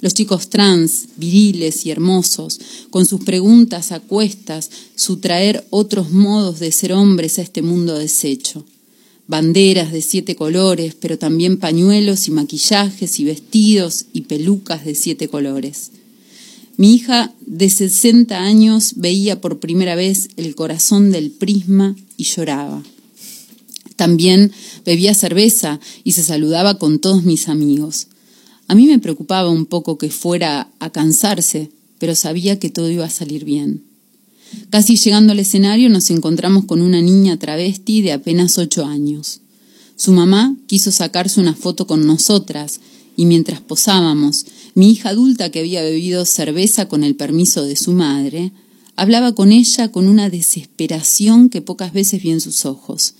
Los 0.00 0.14
chicos 0.14 0.48
trans, 0.48 1.08
viriles 1.16 1.84
y 1.84 1.90
hermosos, 1.90 2.58
con 2.88 3.04
sus 3.04 3.22
preguntas 3.24 3.92
a 3.92 4.00
cuestas, 4.00 4.70
su 4.94 5.18
traer 5.18 5.66
otros 5.68 6.12
modos 6.12 6.60
de 6.60 6.72
ser 6.72 6.94
hombres 6.94 7.38
a 7.38 7.42
este 7.42 7.60
mundo 7.60 7.98
deshecho. 7.98 8.64
Banderas 9.28 9.92
de 9.92 10.00
siete 10.00 10.34
colores, 10.34 10.96
pero 10.98 11.18
también 11.18 11.58
pañuelos 11.58 12.26
y 12.26 12.30
maquillajes 12.30 13.20
y 13.20 13.24
vestidos 13.24 14.06
y 14.14 14.22
pelucas 14.22 14.86
de 14.86 14.94
siete 14.94 15.28
colores. 15.28 15.90
Mi 16.78 16.94
hija 16.94 17.34
de 17.44 17.68
60 17.68 18.38
años 18.38 18.94
veía 18.96 19.42
por 19.42 19.58
primera 19.58 19.94
vez 19.94 20.30
el 20.38 20.54
corazón 20.54 21.12
del 21.12 21.32
prisma 21.32 21.94
y 22.16 22.24
lloraba. 22.24 22.82
También 23.96 24.52
bebía 24.84 25.14
cerveza 25.14 25.80
y 26.04 26.12
se 26.12 26.22
saludaba 26.22 26.78
con 26.78 26.98
todos 26.98 27.24
mis 27.24 27.48
amigos. 27.48 28.08
A 28.68 28.74
mí 28.74 28.86
me 28.86 28.98
preocupaba 28.98 29.48
un 29.48 29.66
poco 29.66 29.96
que 29.98 30.10
fuera 30.10 30.70
a 30.78 30.90
cansarse, 30.90 31.70
pero 31.98 32.14
sabía 32.14 32.58
que 32.58 32.70
todo 32.70 32.90
iba 32.90 33.06
a 33.06 33.10
salir 33.10 33.44
bien. 33.44 33.82
Casi 34.70 34.96
llegando 34.96 35.32
al 35.32 35.38
escenario 35.38 35.88
nos 35.88 36.10
encontramos 36.10 36.64
con 36.64 36.82
una 36.82 37.00
niña 37.00 37.38
travesti 37.38 38.02
de 38.02 38.12
apenas 38.12 38.58
ocho 38.58 38.84
años. 38.84 39.40
Su 39.96 40.12
mamá 40.12 40.56
quiso 40.66 40.92
sacarse 40.92 41.40
una 41.40 41.54
foto 41.54 41.86
con 41.86 42.06
nosotras 42.06 42.80
y 43.16 43.24
mientras 43.24 43.60
posábamos, 43.60 44.44
mi 44.74 44.90
hija 44.90 45.08
adulta 45.10 45.50
que 45.50 45.60
había 45.60 45.82
bebido 45.82 46.26
cerveza 46.26 46.86
con 46.86 47.02
el 47.02 47.16
permiso 47.16 47.64
de 47.64 47.76
su 47.76 47.92
madre, 47.92 48.52
hablaba 48.94 49.34
con 49.34 49.52
ella 49.52 49.90
con 49.90 50.06
una 50.06 50.28
desesperación 50.28 51.48
que 51.48 51.62
pocas 51.62 51.92
veces 51.92 52.22
vi 52.22 52.30
en 52.30 52.40
sus 52.40 52.66
ojos. 52.66 53.14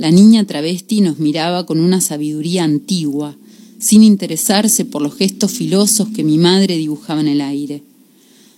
La 0.00 0.10
niña 0.10 0.46
travesti 0.46 1.02
nos 1.02 1.18
miraba 1.18 1.66
con 1.66 1.78
una 1.78 2.00
sabiduría 2.00 2.64
antigua, 2.64 3.36
sin 3.78 4.02
interesarse 4.02 4.86
por 4.86 5.02
los 5.02 5.14
gestos 5.14 5.52
filosos 5.52 6.08
que 6.08 6.24
mi 6.24 6.38
madre 6.38 6.78
dibujaba 6.78 7.20
en 7.20 7.28
el 7.28 7.42
aire. 7.42 7.82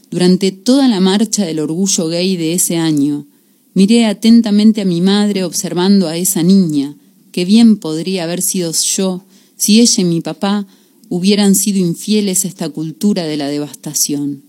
Durante 0.08 0.52
toda 0.52 0.86
la 0.86 1.00
marcha 1.00 1.44
del 1.44 1.58
orgullo 1.58 2.06
gay 2.06 2.36
de 2.36 2.52
ese 2.52 2.76
año, 2.76 3.26
miré 3.74 4.06
atentamente 4.06 4.82
a 4.82 4.84
mi 4.84 5.00
madre 5.00 5.42
observando 5.42 6.06
a 6.06 6.16
esa 6.16 6.44
niña, 6.44 6.94
que 7.32 7.44
bien 7.44 7.76
podría 7.76 8.22
haber 8.22 8.40
sido 8.40 8.70
yo 8.70 9.24
si 9.56 9.80
ella 9.80 10.00
y 10.00 10.04
mi 10.04 10.20
papá 10.20 10.68
hubieran 11.08 11.56
sido 11.56 11.80
infieles 11.80 12.44
a 12.44 12.48
esta 12.48 12.68
cultura 12.68 13.24
de 13.24 13.36
la 13.36 13.48
devastación. 13.48 14.44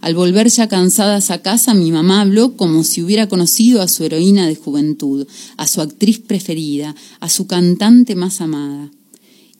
Al 0.00 0.14
volver 0.14 0.48
ya 0.48 0.68
cansadas 0.68 1.30
a 1.30 1.42
casa, 1.42 1.74
mi 1.74 1.90
mamá 1.90 2.20
habló 2.20 2.56
como 2.56 2.84
si 2.84 3.02
hubiera 3.02 3.28
conocido 3.28 3.82
a 3.82 3.88
su 3.88 4.04
heroína 4.04 4.46
de 4.46 4.54
juventud, 4.54 5.26
a 5.56 5.66
su 5.66 5.80
actriz 5.80 6.20
preferida, 6.20 6.94
a 7.20 7.28
su 7.28 7.46
cantante 7.46 8.14
más 8.14 8.40
amada. 8.40 8.90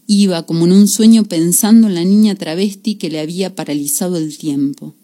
Iba 0.07 0.47
como 0.47 0.67
en 0.67 0.73
un 0.73 0.89
sueño 0.89 1.25
pensando 1.25 1.89
en 1.89 1.95
la 1.95 2.05
niña 2.05 2.35
travesti 2.35 2.95
que 2.95 3.11
le 3.11 3.21
había 3.21 3.55
paralizado 3.55 4.17
el 4.17 4.39
tiempo. 4.39 4.95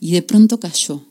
Y 0.00 0.12
de 0.12 0.22
pronto 0.22 0.60
cayó. 0.60 1.02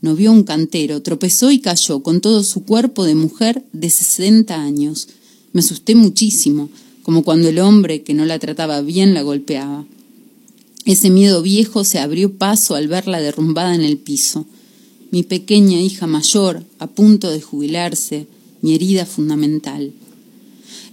No 0.00 0.14
vio 0.14 0.32
un 0.32 0.42
cantero, 0.42 1.00
tropezó 1.02 1.50
y 1.50 1.60
cayó 1.60 2.02
con 2.02 2.20
todo 2.20 2.42
su 2.42 2.64
cuerpo 2.64 3.04
de 3.04 3.14
mujer 3.14 3.64
de 3.72 3.90
sesenta 3.90 4.60
años. 4.60 5.08
Me 5.52 5.60
asusté 5.60 5.94
muchísimo, 5.94 6.68
como 7.02 7.22
cuando 7.22 7.48
el 7.48 7.58
hombre 7.58 8.02
que 8.02 8.14
no 8.14 8.24
la 8.26 8.38
trataba 8.38 8.80
bien 8.82 9.14
la 9.14 9.22
golpeaba. 9.22 9.86
Ese 10.88 11.10
miedo 11.10 11.42
viejo 11.42 11.84
se 11.84 11.98
abrió 11.98 12.32
paso 12.38 12.74
al 12.74 12.88
verla 12.88 13.20
derrumbada 13.20 13.74
en 13.74 13.82
el 13.82 13.98
piso. 13.98 14.46
Mi 15.10 15.22
pequeña 15.22 15.78
hija 15.82 16.06
mayor, 16.06 16.64
a 16.78 16.86
punto 16.86 17.30
de 17.30 17.42
jubilarse, 17.42 18.26
mi 18.62 18.74
herida 18.74 19.04
fundamental. 19.04 19.92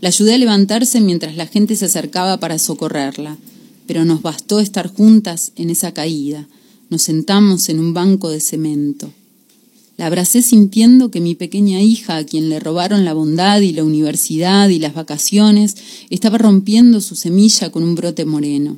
La 0.02 0.10
ayudé 0.10 0.34
a 0.34 0.38
levantarse 0.38 1.00
mientras 1.00 1.38
la 1.38 1.48
gente 1.48 1.78
se 1.78 1.86
acercaba 1.86 2.42
para 2.42 2.60
socorrerla, 2.60 3.38
pero 3.88 4.04
nos 4.04 4.22
bastó 4.22 4.60
estar 4.60 4.94
juntas 4.94 5.54
en 5.56 5.70
esa 5.70 5.94
caída. 5.94 6.46
Nos 6.90 7.04
sentamos 7.04 7.70
en 7.70 7.80
un 7.80 7.94
banco 7.94 8.30
de 8.30 8.42
cemento. 8.42 9.14
La 9.96 10.08
abracé 10.08 10.42
sintiendo 10.42 11.10
que 11.10 11.22
mi 11.22 11.36
pequeña 11.36 11.82
hija, 11.82 12.18
a 12.18 12.26
quien 12.26 12.50
le 12.50 12.60
robaron 12.60 13.06
la 13.06 13.14
bondad 13.14 13.62
y 13.62 13.72
la 13.72 13.86
universidad 13.86 14.68
y 14.68 14.78
las 14.78 14.94
vacaciones, 14.94 15.78
estaba 16.10 16.38
rompiendo 16.38 17.00
su 17.00 17.16
semilla 17.16 17.72
con 17.72 17.82
un 17.82 17.96
brote 17.96 18.26
moreno. 18.26 18.78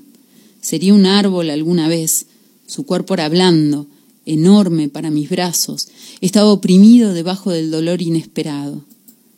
Sería 0.68 0.94
un 0.94 1.06
árbol 1.06 1.50
alguna 1.50 1.88
vez. 1.88 2.26
Su 2.66 2.84
cuerpo 2.84 3.14
era 3.14 3.30
blando, 3.30 3.88
enorme 4.26 4.90
para 4.90 5.10
mis 5.10 5.30
brazos. 5.30 5.88
Estaba 6.20 6.52
oprimido 6.52 7.14
debajo 7.14 7.52
del 7.52 7.72
dolor 7.72 8.02
inesperado. 8.02 8.84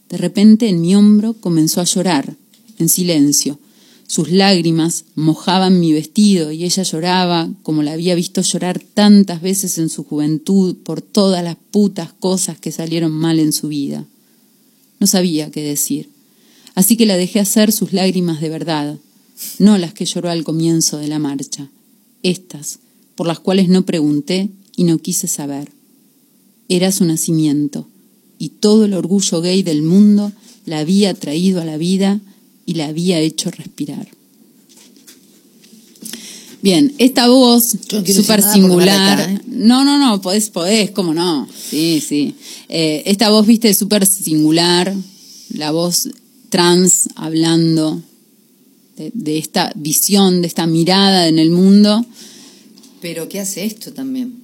De 0.09 0.17
repente 0.17 0.69
en 0.69 0.81
mi 0.81 0.95
hombro 0.95 1.33
comenzó 1.33 1.81
a 1.81 1.83
llorar, 1.83 2.35
en 2.79 2.89
silencio. 2.89 3.59
Sus 4.07 4.31
lágrimas 4.31 5.05
mojaban 5.13 5.79
mi 5.79 5.93
vestido 5.93 6.51
y 6.51 6.63
ella 6.63 6.81
lloraba 6.81 7.47
como 7.61 7.83
la 7.83 7.91
había 7.91 8.15
visto 8.15 8.41
llorar 8.41 8.79
tantas 8.79 9.39
veces 9.39 9.77
en 9.77 9.89
su 9.89 10.05
juventud 10.05 10.77
por 10.77 11.03
todas 11.03 11.43
las 11.43 11.57
putas 11.69 12.11
cosas 12.11 12.59
que 12.59 12.71
salieron 12.71 13.11
mal 13.11 13.37
en 13.37 13.53
su 13.53 13.67
vida. 13.67 14.03
No 14.99 15.05
sabía 15.05 15.51
qué 15.51 15.61
decir, 15.61 16.09
así 16.73 16.97
que 16.97 17.05
la 17.05 17.17
dejé 17.17 17.39
hacer 17.39 17.71
sus 17.71 17.93
lágrimas 17.93 18.41
de 18.41 18.49
verdad, 18.49 18.97
no 19.57 19.77
las 19.77 19.93
que 19.93 20.05
lloró 20.05 20.29
al 20.29 20.43
comienzo 20.43 20.97
de 20.97 21.07
la 21.07 21.19
marcha, 21.19 21.69
estas, 22.23 22.79
por 23.15 23.27
las 23.27 23.39
cuales 23.39 23.69
no 23.69 23.85
pregunté 23.85 24.49
y 24.75 24.83
no 24.83 24.97
quise 24.97 25.27
saber. 25.27 25.71
Era 26.67 26.91
su 26.91 27.05
nacimiento, 27.05 27.87
y 28.37 28.49
todo 28.49 28.85
el 28.85 28.93
orgullo 28.93 29.41
gay 29.41 29.63
del 29.63 29.81
mundo 29.81 30.31
la 30.65 30.79
había 30.79 31.13
traído 31.13 31.61
a 31.61 31.65
la 31.65 31.77
vida 31.77 32.19
y 32.65 32.75
la 32.75 32.87
había 32.87 33.19
hecho 33.19 33.51
respirar. 33.51 34.07
Bien, 36.61 36.93
esta 36.97 37.29
voz 37.29 37.77
súper 38.13 38.43
singular. 38.43 39.19
¿eh? 39.29 39.41
No, 39.47 39.85
no, 39.85 39.97
no, 39.97 40.21
podés, 40.21 40.49
podés, 40.49 40.91
cómo 40.91 41.13
no. 41.13 41.47
Sí, 41.69 42.03
sí. 42.05 42.35
Eh, 42.67 43.03
esta 43.05 43.29
voz, 43.29 43.47
viste, 43.47 43.73
súper 43.73 44.05
singular, 44.05 44.93
la 45.53 45.71
voz 45.71 46.09
trans 46.49 47.07
hablando 47.15 48.01
de, 49.13 49.37
esta 49.37 49.71
visión, 49.75 50.41
de 50.41 50.47
esta 50.47 50.67
mirada 50.67 51.27
en 51.27 51.39
el 51.39 51.51
mundo. 51.51 52.05
Pero 53.01 53.29
¿qué 53.29 53.39
hace 53.39 53.65
esto 53.65 53.93
también? 53.93 54.43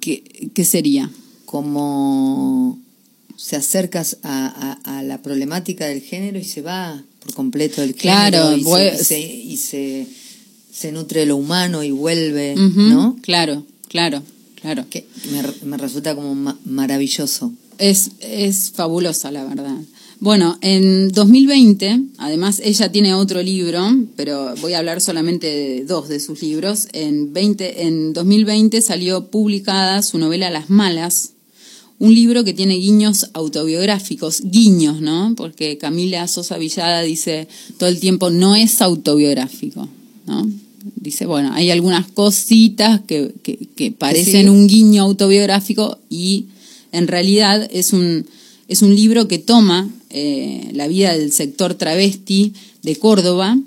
¿Qué, 0.00 0.64
sería? 0.64 1.10
Como 1.44 2.78
se 3.36 3.56
acerca 3.56 4.04
a, 4.22 5.02
la 5.04 5.22
problemática 5.22 5.86
del 5.86 6.00
género 6.00 6.38
y 6.38 6.44
se 6.44 6.62
va 6.62 7.02
por 7.20 7.34
completo 7.34 7.80
del 7.80 7.94
claro, 7.94 8.50
género 8.50 8.92
y, 8.94 9.56
se, 9.56 10.06
se, 10.72 10.92
nutre 10.92 11.20
de 11.20 11.26
lo 11.26 11.36
humano 11.36 11.82
y 11.82 11.90
vuelve, 11.90 12.54
¿no? 12.56 13.16
Claro, 13.22 13.64
claro, 13.88 14.22
claro. 14.60 14.86
Que 14.88 15.06
me, 15.64 15.76
resulta 15.76 16.14
como 16.14 16.56
maravilloso. 16.64 17.52
Es, 17.78 18.10
es 18.20 18.72
fabulosa, 18.74 19.30
la 19.30 19.44
verdad. 19.44 19.76
Bueno, 20.20 20.58
en 20.62 21.10
2020, 21.10 22.00
además 22.18 22.60
ella 22.64 22.90
tiene 22.90 23.14
otro 23.14 23.40
libro, 23.40 23.80
pero 24.16 24.52
voy 24.60 24.72
a 24.72 24.80
hablar 24.80 25.00
solamente 25.00 25.46
de 25.46 25.84
dos 25.84 26.08
de 26.08 26.18
sus 26.18 26.42
libros. 26.42 26.88
En, 26.92 27.32
20, 27.32 27.86
en 27.86 28.12
2020 28.14 28.82
salió 28.82 29.26
publicada 29.26 30.02
su 30.02 30.18
novela 30.18 30.50
Las 30.50 30.70
Malas, 30.70 31.34
un 32.00 32.12
libro 32.14 32.42
que 32.42 32.52
tiene 32.52 32.74
guiños 32.74 33.30
autobiográficos, 33.32 34.42
guiños, 34.42 35.00
¿no? 35.00 35.34
Porque 35.36 35.78
Camila 35.78 36.26
Sosa 36.26 36.58
Villada 36.58 37.02
dice 37.02 37.46
todo 37.76 37.88
el 37.88 38.00
tiempo 38.00 38.30
no 38.30 38.56
es 38.56 38.82
autobiográfico, 38.82 39.88
¿no? 40.26 40.50
Dice, 40.96 41.26
bueno, 41.26 41.52
hay 41.52 41.70
algunas 41.70 42.10
cositas 42.10 43.02
que, 43.06 43.32
que, 43.42 43.92
parecen 43.92 44.48
un 44.48 44.66
guiño 44.66 45.02
autobiográfico 45.02 45.98
y 46.10 46.46
en 46.90 47.06
realidad 47.06 47.68
es 47.72 47.92
un, 47.92 48.26
es 48.68 48.82
un 48.82 48.94
libro 48.94 49.28
que 49.28 49.38
toma 49.38 49.88
eh, 50.10 50.70
la 50.72 50.88
vida 50.88 51.16
del 51.16 51.32
sector 51.32 51.74
travesti 51.74 52.52
de 52.82 52.96
Córdoba. 52.96 53.58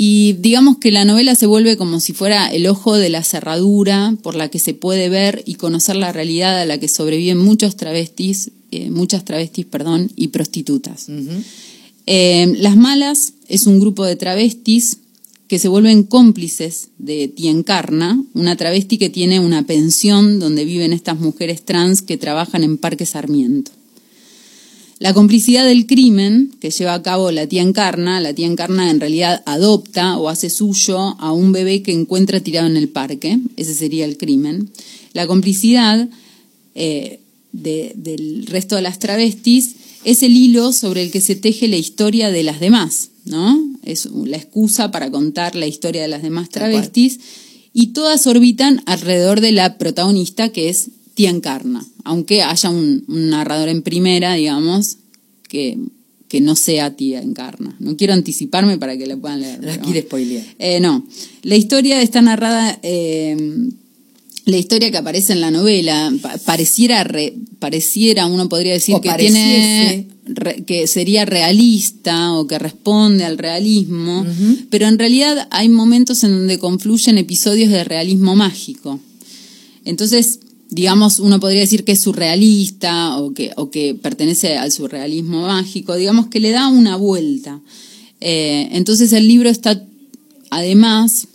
Y 0.00 0.34
digamos 0.34 0.78
que 0.78 0.92
la 0.92 1.04
novela 1.04 1.34
se 1.34 1.46
vuelve 1.46 1.76
como 1.76 1.98
si 1.98 2.12
fuera 2.12 2.46
el 2.46 2.68
ojo 2.68 2.96
de 2.96 3.08
la 3.08 3.24
cerradura 3.24 4.14
por 4.22 4.36
la 4.36 4.48
que 4.48 4.60
se 4.60 4.72
puede 4.72 5.08
ver 5.08 5.42
y 5.44 5.54
conocer 5.54 5.96
la 5.96 6.12
realidad 6.12 6.60
a 6.60 6.66
la 6.66 6.78
que 6.78 6.86
sobreviven 6.86 7.38
muchos 7.38 7.76
travestis, 7.76 8.52
eh, 8.70 8.90
muchas 8.90 9.24
travestis, 9.24 9.66
perdón, 9.66 10.12
y 10.14 10.28
prostitutas. 10.28 11.06
Eh, 12.06 12.54
Las 12.58 12.76
Malas 12.76 13.32
es 13.48 13.66
un 13.66 13.80
grupo 13.80 14.04
de 14.04 14.14
travestis 14.14 14.98
que 15.48 15.58
se 15.58 15.66
vuelven 15.66 16.04
cómplices 16.04 16.88
de 16.98 17.26
Tiencarna, 17.26 18.22
una 18.34 18.54
travesti 18.54 18.98
que 18.98 19.10
tiene 19.10 19.40
una 19.40 19.66
pensión 19.66 20.38
donde 20.38 20.64
viven 20.64 20.92
estas 20.92 21.18
mujeres 21.18 21.64
trans 21.64 22.02
que 22.02 22.18
trabajan 22.18 22.62
en 22.62 22.78
Parque 22.78 23.06
Sarmiento. 23.06 23.72
La 24.98 25.14
complicidad 25.14 25.64
del 25.64 25.86
crimen 25.86 26.50
que 26.60 26.70
lleva 26.70 26.94
a 26.94 27.02
cabo 27.02 27.30
la 27.30 27.46
tía 27.46 27.62
Encarna, 27.62 28.20
la 28.20 28.34
tía 28.34 28.46
Encarna 28.48 28.90
en 28.90 28.98
realidad 28.98 29.42
adopta 29.46 30.18
o 30.18 30.28
hace 30.28 30.50
suyo 30.50 30.98
a 31.20 31.32
un 31.32 31.52
bebé 31.52 31.82
que 31.82 31.92
encuentra 31.92 32.40
tirado 32.40 32.66
en 32.66 32.76
el 32.76 32.88
parque, 32.88 33.38
ese 33.56 33.74
sería 33.74 34.04
el 34.04 34.16
crimen. 34.16 34.70
La 35.12 35.26
complicidad 35.28 36.08
eh, 36.74 37.20
de- 37.52 37.92
del 37.96 38.46
resto 38.46 38.74
de 38.76 38.82
las 38.82 38.98
travestis 38.98 39.76
es 40.04 40.22
el 40.22 40.36
hilo 40.36 40.72
sobre 40.72 41.02
el 41.02 41.10
que 41.10 41.20
se 41.20 41.36
teje 41.36 41.68
la 41.68 41.76
historia 41.76 42.30
de 42.30 42.42
las 42.42 42.58
demás, 42.60 43.10
¿no? 43.24 43.56
Es 43.84 44.06
la 44.06 44.36
excusa 44.36 44.90
para 44.90 45.10
contar 45.10 45.54
la 45.54 45.66
historia 45.66 46.02
de 46.02 46.08
las 46.08 46.22
demás 46.22 46.48
travestis 46.50 47.18
y 47.72 47.88
todas 47.88 48.26
orbitan 48.26 48.82
alrededor 48.86 49.40
de 49.40 49.52
la 49.52 49.78
protagonista 49.78 50.50
que 50.50 50.68
es 50.68 50.88
Encarna, 51.26 51.84
aunque 52.04 52.42
haya 52.42 52.70
un, 52.70 53.04
un 53.08 53.30
narrador 53.30 53.68
en 53.68 53.82
primera, 53.82 54.34
digamos, 54.34 54.96
que, 55.48 55.78
que 56.28 56.40
no 56.40 56.54
sea 56.56 56.94
Tía 56.96 57.20
Encarna. 57.22 57.74
No 57.78 57.96
quiero 57.96 58.12
anticiparme 58.14 58.78
para 58.78 58.96
que 58.96 59.06
la 59.06 59.16
puedan 59.16 59.40
leer. 59.40 59.62
La 59.64 59.80
quiere 59.80 60.02
spoilear. 60.02 60.44
eh, 60.58 60.80
no, 60.80 61.04
la 61.42 61.56
historia 61.56 62.00
está 62.02 62.20
narrada, 62.22 62.78
eh, 62.82 63.36
la 64.44 64.56
historia 64.56 64.90
que 64.90 64.96
aparece 64.96 65.32
en 65.34 65.40
la 65.42 65.50
novela, 65.50 66.10
pa- 66.22 66.38
pareciera, 66.38 67.04
re- 67.04 67.34
pareciera, 67.58 68.26
uno 68.26 68.48
podría 68.48 68.72
decir 68.72 68.94
O 68.94 69.00
que 69.02 69.10
pareciese. 69.10 69.36
tiene, 69.36 70.08
re- 70.26 70.64
que 70.64 70.86
sería 70.86 71.24
realista 71.26 72.32
o 72.32 72.46
que 72.46 72.58
responde 72.58 73.24
al 73.24 73.36
realismo, 73.36 74.24
pero 74.70 74.86
en 74.86 74.98
realidad 74.98 75.48
hay 75.50 75.68
momentos 75.68 76.24
en 76.24 76.30
donde 76.32 76.58
confluyen 76.58 77.18
episodios 77.18 77.70
de 77.70 77.84
realismo 77.84 78.36
mágico. 78.36 79.00
Entonces, 79.84 80.40
digamos, 80.70 81.18
uno 81.18 81.40
podría 81.40 81.60
decir 81.60 81.84
que 81.84 81.92
es 81.92 82.00
surrealista 82.00 83.18
o 83.18 83.32
que, 83.32 83.52
o 83.56 83.70
que 83.70 83.94
pertenece 83.94 84.56
al 84.58 84.70
surrealismo 84.70 85.42
mágico, 85.42 85.94
digamos 85.96 86.26
que 86.26 86.40
le 86.40 86.50
da 86.50 86.68
una 86.68 86.96
vuelta. 86.96 87.60
Eh, 88.20 88.68
entonces 88.72 89.12
el 89.12 89.26
libro 89.28 89.48
está, 89.48 89.82
además 90.50 91.28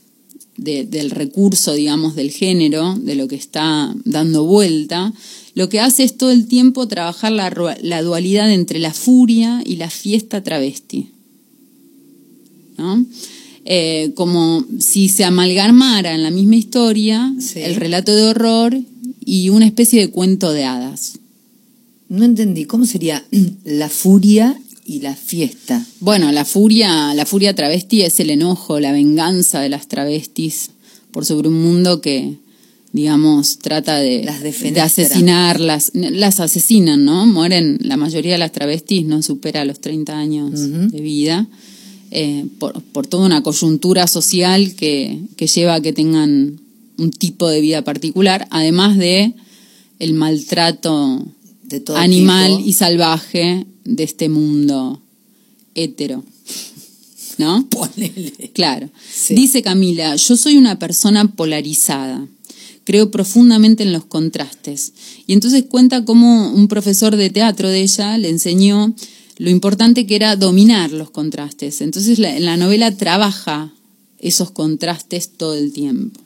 de- 0.57 0.85
del 0.85 1.09
recurso, 1.09 1.73
digamos, 1.73 2.15
del 2.15 2.29
género, 2.31 2.95
de 2.95 3.15
lo 3.15 3.27
que 3.27 3.35
está 3.35 3.93
dando 4.05 4.43
vuelta, 4.45 5.13
lo 5.55 5.67
que 5.69 5.79
hace 5.79 6.03
es 6.03 6.17
todo 6.17 6.31
el 6.31 6.47
tiempo 6.47 6.87
trabajar 6.87 7.31
la, 7.31 8.01
dualidad 8.01 8.51
entre 8.51 8.79
la 8.79 8.93
furia 8.93 9.61
y 9.65 9.77
la 9.77 9.89
fiesta 9.89 10.43
travesti. 10.43 11.09
¿no? 12.77 13.05
Eh, 13.65 14.11
como 14.15 14.65
si 14.79 15.07
se 15.09 15.23
amalgamara 15.23 16.13
en 16.13 16.23
la 16.23 16.31
misma 16.31 16.55
historia 16.55 17.33
Sí. 17.39 17.59
el 17.59 17.75
relato 17.75 18.13
de 18.13 18.23
horror 18.23 18.77
y 19.25 19.49
una 19.49 19.65
especie 19.65 20.01
de 20.01 20.09
cuento 20.09 20.51
de 20.51 20.65
hadas. 20.65 21.19
No 22.09 22.25
entendí, 22.25 22.65
¿cómo 22.65 22.85
sería 22.85 23.23
la 23.65 23.89
furia 23.89 24.59
y 24.85 24.99
la 24.99 25.15
fiesta? 25.15 25.85
Bueno, 25.99 26.31
la 26.31 26.45
furia, 26.45 27.13
la 27.13 27.25
furia 27.25 27.55
travesti 27.55 28.01
es 28.03 28.19
el 28.19 28.29
enojo, 28.29 28.79
la 28.79 28.91
venganza 28.91 29.61
de 29.61 29.69
las 29.69 29.87
travestis 29.87 30.71
por 31.11 31.25
sobre 31.25 31.47
un 31.47 31.61
mundo 31.61 32.01
que, 32.01 32.37
digamos, 32.91 33.59
trata 33.59 33.97
de, 33.97 34.23
Las 34.23 34.41
de 34.41 34.81
asesinarlas. 34.81 35.91
Las 35.93 36.39
asesinan, 36.39 37.05
¿no? 37.05 37.25
Mueren, 37.25 37.77
la 37.81 37.97
mayoría 37.97 38.33
de 38.33 38.39
las 38.39 38.51
travestis 38.51 39.05
no 39.05 39.21
supera 39.21 39.63
los 39.63 39.79
30 39.79 40.17
años 40.17 40.51
de 40.91 41.01
vida. 41.01 41.47
eh, 42.15 42.45
por, 42.59 42.79
por 42.81 43.07
toda 43.07 43.25
una 43.25 43.41
coyuntura 43.41 44.05
social 44.05 44.75
que, 44.75 45.19
que 45.35 45.47
lleva 45.47 45.75
a 45.75 45.81
que 45.81 45.93
tengan 45.93 46.59
un 46.97 47.11
tipo 47.11 47.47
de 47.49 47.61
vida 47.61 47.83
particular, 47.83 48.47
además 48.51 48.97
de 48.97 49.33
el 49.99 50.13
maltrato 50.13 51.25
De 51.63 51.79
todo 51.79 51.97
animal 51.97 52.57
tipo. 52.57 52.69
y 52.69 52.73
salvaje 52.73 53.65
de 53.85 54.03
este 54.03 54.29
mundo 54.29 55.01
hetero. 55.75 56.23
¿No? 57.37 57.67
Ponele. 57.69 58.51
Claro. 58.53 58.89
Sí. 59.11 59.33
Dice 59.35 59.61
Camila, 59.61 60.15
yo 60.15 60.37
soy 60.37 60.57
una 60.57 60.77
persona 60.79 61.31
polarizada. 61.31 62.27
Creo 62.83 63.11
profundamente 63.11 63.83
en 63.83 63.93
los 63.93 64.05
contrastes. 64.05 64.93
Y 65.25 65.33
entonces 65.33 65.63
cuenta 65.69 66.03
cómo 66.05 66.51
un 66.53 66.67
profesor 66.67 67.15
de 67.15 67.29
teatro 67.29 67.69
de 67.69 67.81
ella 67.81 68.17
le 68.17 68.29
enseñó 68.29 68.93
lo 69.37 69.49
importante 69.49 70.05
que 70.05 70.15
era 70.15 70.35
dominar 70.35 70.91
los 70.91 71.09
contrastes. 71.09 71.81
Entonces 71.81 72.19
la- 72.19 72.35
en 72.35 72.45
la 72.45 72.57
novela 72.57 72.95
trabaja 72.95 73.73
esos 74.19 74.51
contrastes 74.51 75.29
todo 75.35 75.55
el 75.55 75.71
tiempo. 75.73 76.19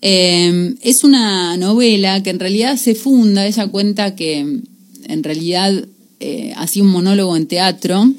Eh, 0.00 0.74
es 0.82 1.02
una 1.02 1.56
novela 1.56 2.22
que 2.22 2.30
en 2.30 2.38
realidad 2.38 2.76
se 2.76 2.94
funda, 2.94 3.46
ella 3.46 3.66
cuenta 3.66 4.14
que 4.14 4.38
en 4.38 5.22
realidad 5.22 5.86
eh, 6.20 6.52
hacía 6.56 6.82
un 6.82 6.90
monólogo 6.90 7.36
en 7.36 7.46
teatro 7.46 8.12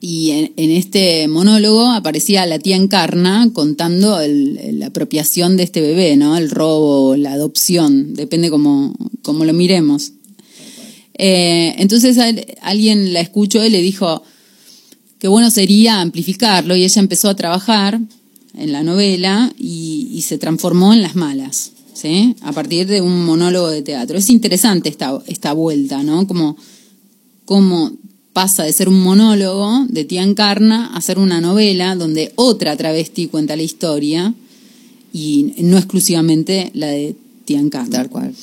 y 0.00 0.30
en, 0.30 0.52
este 0.56 1.28
monólogo 1.28 1.86
aparecía 1.86 2.44
la 2.46 2.58
tía 2.58 2.74
Encarna 2.74 3.48
contando 3.52 4.18
la 4.26 4.86
apropiación 4.86 5.56
de 5.56 5.62
este 5.62 5.80
bebé, 5.80 6.16
¿no? 6.16 6.36
El 6.36 6.50
robo, 6.50 7.14
la 7.16 7.34
adopción, 7.34 8.14
depende 8.14 8.50
cómo, 8.50 8.96
cómo 9.22 9.44
lo 9.44 9.52
miremos. 9.52 10.12
Eh, 11.16 11.76
entonces 11.78 12.18
alguien 12.62 13.12
la 13.12 13.20
escuchó 13.20 13.64
y 13.64 13.70
le 13.70 13.80
dijo 13.80 14.24
que 15.20 15.28
bueno 15.28 15.52
sería 15.52 16.00
amplificarlo 16.00 16.74
y 16.74 16.82
ella 16.82 17.00
empezó 17.00 17.28
a 17.28 17.36
trabajar 17.36 18.00
en 18.56 18.72
la 18.72 18.82
novela 18.82 19.52
y, 19.58 20.08
y 20.12 20.22
se 20.22 20.38
transformó 20.38 20.92
en 20.92 21.02
las 21.02 21.16
malas, 21.16 21.72
¿sí? 21.94 22.36
A 22.42 22.52
partir 22.52 22.86
de 22.86 23.00
un 23.00 23.24
monólogo 23.24 23.68
de 23.70 23.82
teatro. 23.82 24.18
Es 24.18 24.30
interesante 24.30 24.88
esta, 24.88 25.22
esta 25.26 25.52
vuelta, 25.52 26.02
¿no? 26.02 26.26
Como, 26.26 26.56
cómo 27.44 27.92
pasa 28.32 28.64
de 28.64 28.72
ser 28.72 28.88
un 28.88 29.00
monólogo 29.00 29.86
de 29.88 30.04
tía 30.04 30.22
Encarna 30.22 30.86
a 30.94 31.00
ser 31.00 31.18
una 31.18 31.40
novela 31.40 31.94
donde 31.96 32.32
otra 32.36 32.76
travesti 32.76 33.26
cuenta 33.26 33.56
la 33.56 33.62
historia 33.62 34.34
y 35.12 35.54
no 35.58 35.76
exclusivamente 35.76 36.70
la 36.74 36.86
de 36.86 37.14
tía 37.44 37.58
Encarna. 37.58 37.90
Tal 37.90 38.08
cual. 38.08 38.34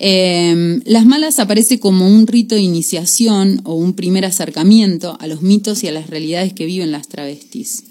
Eh, 0.00 0.80
Las 0.84 1.04
Malas 1.06 1.40
aparece 1.40 1.80
como 1.80 2.06
un 2.06 2.26
rito 2.26 2.54
de 2.54 2.60
iniciación 2.60 3.60
o 3.64 3.74
un 3.74 3.94
primer 3.94 4.24
acercamiento 4.24 5.16
a 5.20 5.26
los 5.26 5.42
mitos 5.42 5.82
y 5.82 5.88
a 5.88 5.92
las 5.92 6.08
realidades 6.08 6.52
que 6.52 6.66
viven 6.66 6.92
las 6.92 7.08
travestis. 7.08 7.84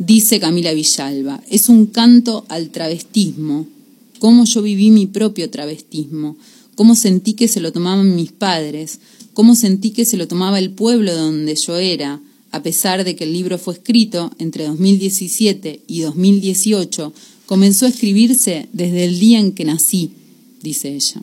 Dice 0.00 0.40
Camila 0.40 0.72
Villalba, 0.72 1.42
es 1.50 1.68
un 1.68 1.84
canto 1.84 2.46
al 2.48 2.70
travestismo, 2.70 3.66
cómo 4.18 4.46
yo 4.46 4.62
viví 4.62 4.90
mi 4.90 5.04
propio 5.06 5.50
travestismo, 5.50 6.38
cómo 6.74 6.94
sentí 6.94 7.34
que 7.34 7.48
se 7.48 7.60
lo 7.60 7.70
tomaban 7.70 8.16
mis 8.16 8.32
padres, 8.32 8.98
cómo 9.34 9.54
sentí 9.54 9.90
que 9.90 10.06
se 10.06 10.16
lo 10.16 10.26
tomaba 10.26 10.58
el 10.58 10.70
pueblo 10.70 11.14
donde 11.14 11.54
yo 11.54 11.76
era, 11.76 12.18
a 12.50 12.62
pesar 12.62 13.04
de 13.04 13.14
que 13.14 13.24
el 13.24 13.34
libro 13.34 13.58
fue 13.58 13.74
escrito 13.74 14.30
entre 14.38 14.64
2017 14.64 15.82
y 15.86 16.00
2018, 16.00 17.12
comenzó 17.44 17.84
a 17.84 17.90
escribirse 17.90 18.70
desde 18.72 19.04
el 19.04 19.20
día 19.20 19.38
en 19.38 19.52
que 19.52 19.66
nací, 19.66 20.12
dice 20.62 20.94
ella. 20.94 21.20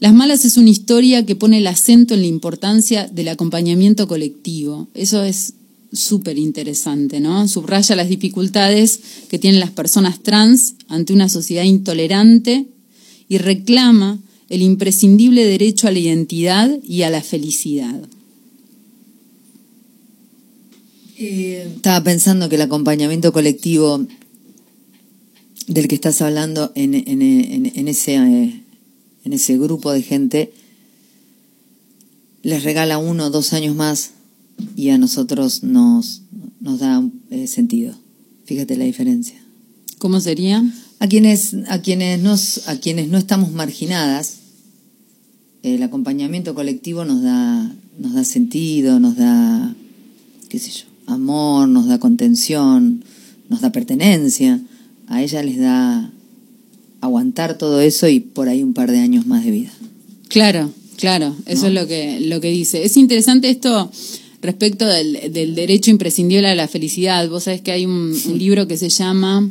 Las 0.00 0.12
Malas 0.12 0.44
es 0.44 0.56
una 0.56 0.70
historia 0.70 1.24
que 1.24 1.36
pone 1.36 1.58
el 1.58 1.68
acento 1.68 2.14
en 2.14 2.22
la 2.22 2.26
importancia 2.26 3.06
del 3.06 3.28
acompañamiento 3.28 4.08
colectivo. 4.08 4.88
Eso 4.94 5.22
es 5.22 5.54
súper 5.92 6.38
interesante, 6.38 7.20
¿no? 7.20 7.46
Subraya 7.48 7.96
las 7.96 8.08
dificultades 8.08 9.00
que 9.28 9.38
tienen 9.38 9.60
las 9.60 9.70
personas 9.70 10.22
trans 10.22 10.74
ante 10.88 11.12
una 11.12 11.28
sociedad 11.28 11.64
intolerante 11.64 12.66
y 13.28 13.38
reclama 13.38 14.18
el 14.48 14.62
imprescindible 14.62 15.44
derecho 15.44 15.88
a 15.88 15.90
la 15.90 15.98
identidad 15.98 16.70
y 16.84 17.02
a 17.02 17.10
la 17.10 17.22
felicidad. 17.22 18.00
Estaba 21.18 22.02
pensando 22.04 22.48
que 22.48 22.56
el 22.56 22.62
acompañamiento 22.62 23.32
colectivo 23.32 24.06
del 25.66 25.88
que 25.88 25.94
estás 25.94 26.20
hablando 26.22 26.72
en, 26.74 26.94
en- 26.94 27.22
en- 27.22 27.72
en 27.74 27.88
ese, 27.88 28.14
eh, 28.16 28.62
en 29.24 29.32
ese 29.32 29.56
grupo 29.58 29.92
de 29.92 30.02
gente 30.02 30.52
les 32.42 32.62
regala 32.62 32.98
uno 32.98 33.26
o 33.26 33.30
dos 33.30 33.52
años 33.52 33.74
más 33.74 34.10
y 34.76 34.90
a 34.90 34.98
nosotros 34.98 35.62
nos, 35.62 36.22
nos 36.60 36.80
da 36.80 37.02
eh, 37.30 37.46
sentido. 37.46 37.94
Fíjate 38.44 38.76
la 38.76 38.84
diferencia. 38.84 39.36
¿Cómo 39.98 40.20
sería? 40.20 40.64
A 40.98 41.08
quienes, 41.08 41.56
a 41.68 41.80
quienes, 41.80 42.20
nos, 42.20 42.68
a 42.68 42.78
quienes 42.78 43.08
no 43.08 43.18
estamos 43.18 43.52
marginadas, 43.52 44.38
el 45.62 45.82
acompañamiento 45.82 46.54
colectivo 46.54 47.04
nos 47.04 47.22
da, 47.22 47.74
nos 47.98 48.14
da 48.14 48.24
sentido, 48.24 49.00
nos 49.00 49.16
da, 49.16 49.74
qué 50.48 50.58
sé 50.58 50.70
yo, 50.70 50.84
amor, 51.06 51.68
nos 51.68 51.86
da 51.86 51.98
contención, 51.98 53.04
nos 53.48 53.60
da 53.60 53.72
pertenencia. 53.72 54.60
A 55.08 55.22
ella 55.22 55.42
les 55.42 55.58
da 55.58 56.12
aguantar 57.00 57.58
todo 57.58 57.80
eso 57.80 58.08
y 58.08 58.20
por 58.20 58.48
ahí 58.48 58.62
un 58.62 58.74
par 58.74 58.90
de 58.90 58.98
años 58.98 59.26
más 59.26 59.44
de 59.44 59.50
vida. 59.50 59.72
Claro, 60.28 60.70
claro, 60.96 61.34
eso 61.46 61.68
es 61.68 61.74
lo 61.74 61.86
que, 61.86 62.20
lo 62.20 62.40
que 62.40 62.50
dice. 62.50 62.84
Es 62.84 62.96
interesante 62.96 63.50
esto 63.50 63.90
respecto 64.46 64.86
del, 64.86 65.32
del 65.32 65.54
derecho 65.54 65.90
imprescindible 65.90 66.48
a 66.48 66.54
la 66.54 66.68
felicidad. 66.68 67.28
Vos 67.28 67.44
sabés 67.44 67.60
que 67.60 67.72
hay 67.72 67.84
un, 67.84 68.14
un 68.26 68.38
libro 68.38 68.66
que 68.66 68.78
se 68.78 68.88
llama, 68.88 69.50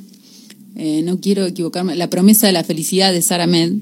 eh, 0.75 1.01
no 1.03 1.19
quiero 1.19 1.45
equivocarme, 1.45 1.95
La 1.95 2.09
promesa 2.09 2.47
de 2.47 2.53
la 2.53 2.63
felicidad 2.63 3.13
de 3.13 3.21
Sara 3.21 3.47
Med. 3.47 3.73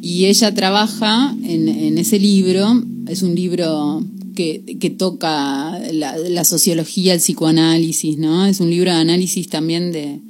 Y 0.00 0.26
ella 0.26 0.54
trabaja 0.54 1.36
en, 1.44 1.68
en 1.68 1.98
ese 1.98 2.18
libro 2.18 2.82
es 3.08 3.22
un 3.22 3.34
libro 3.34 4.04
que, 4.36 4.76
que 4.78 4.90
toca 4.90 5.78
la, 5.92 6.16
la 6.16 6.44
sociología, 6.44 7.14
el 7.14 7.20
psicoanálisis, 7.20 8.18
¿no? 8.18 8.46
Es 8.46 8.60
un 8.60 8.70
libro 8.70 8.92
de 8.92 8.98
análisis 8.98 9.48
también 9.48 9.90
de, 9.90 10.20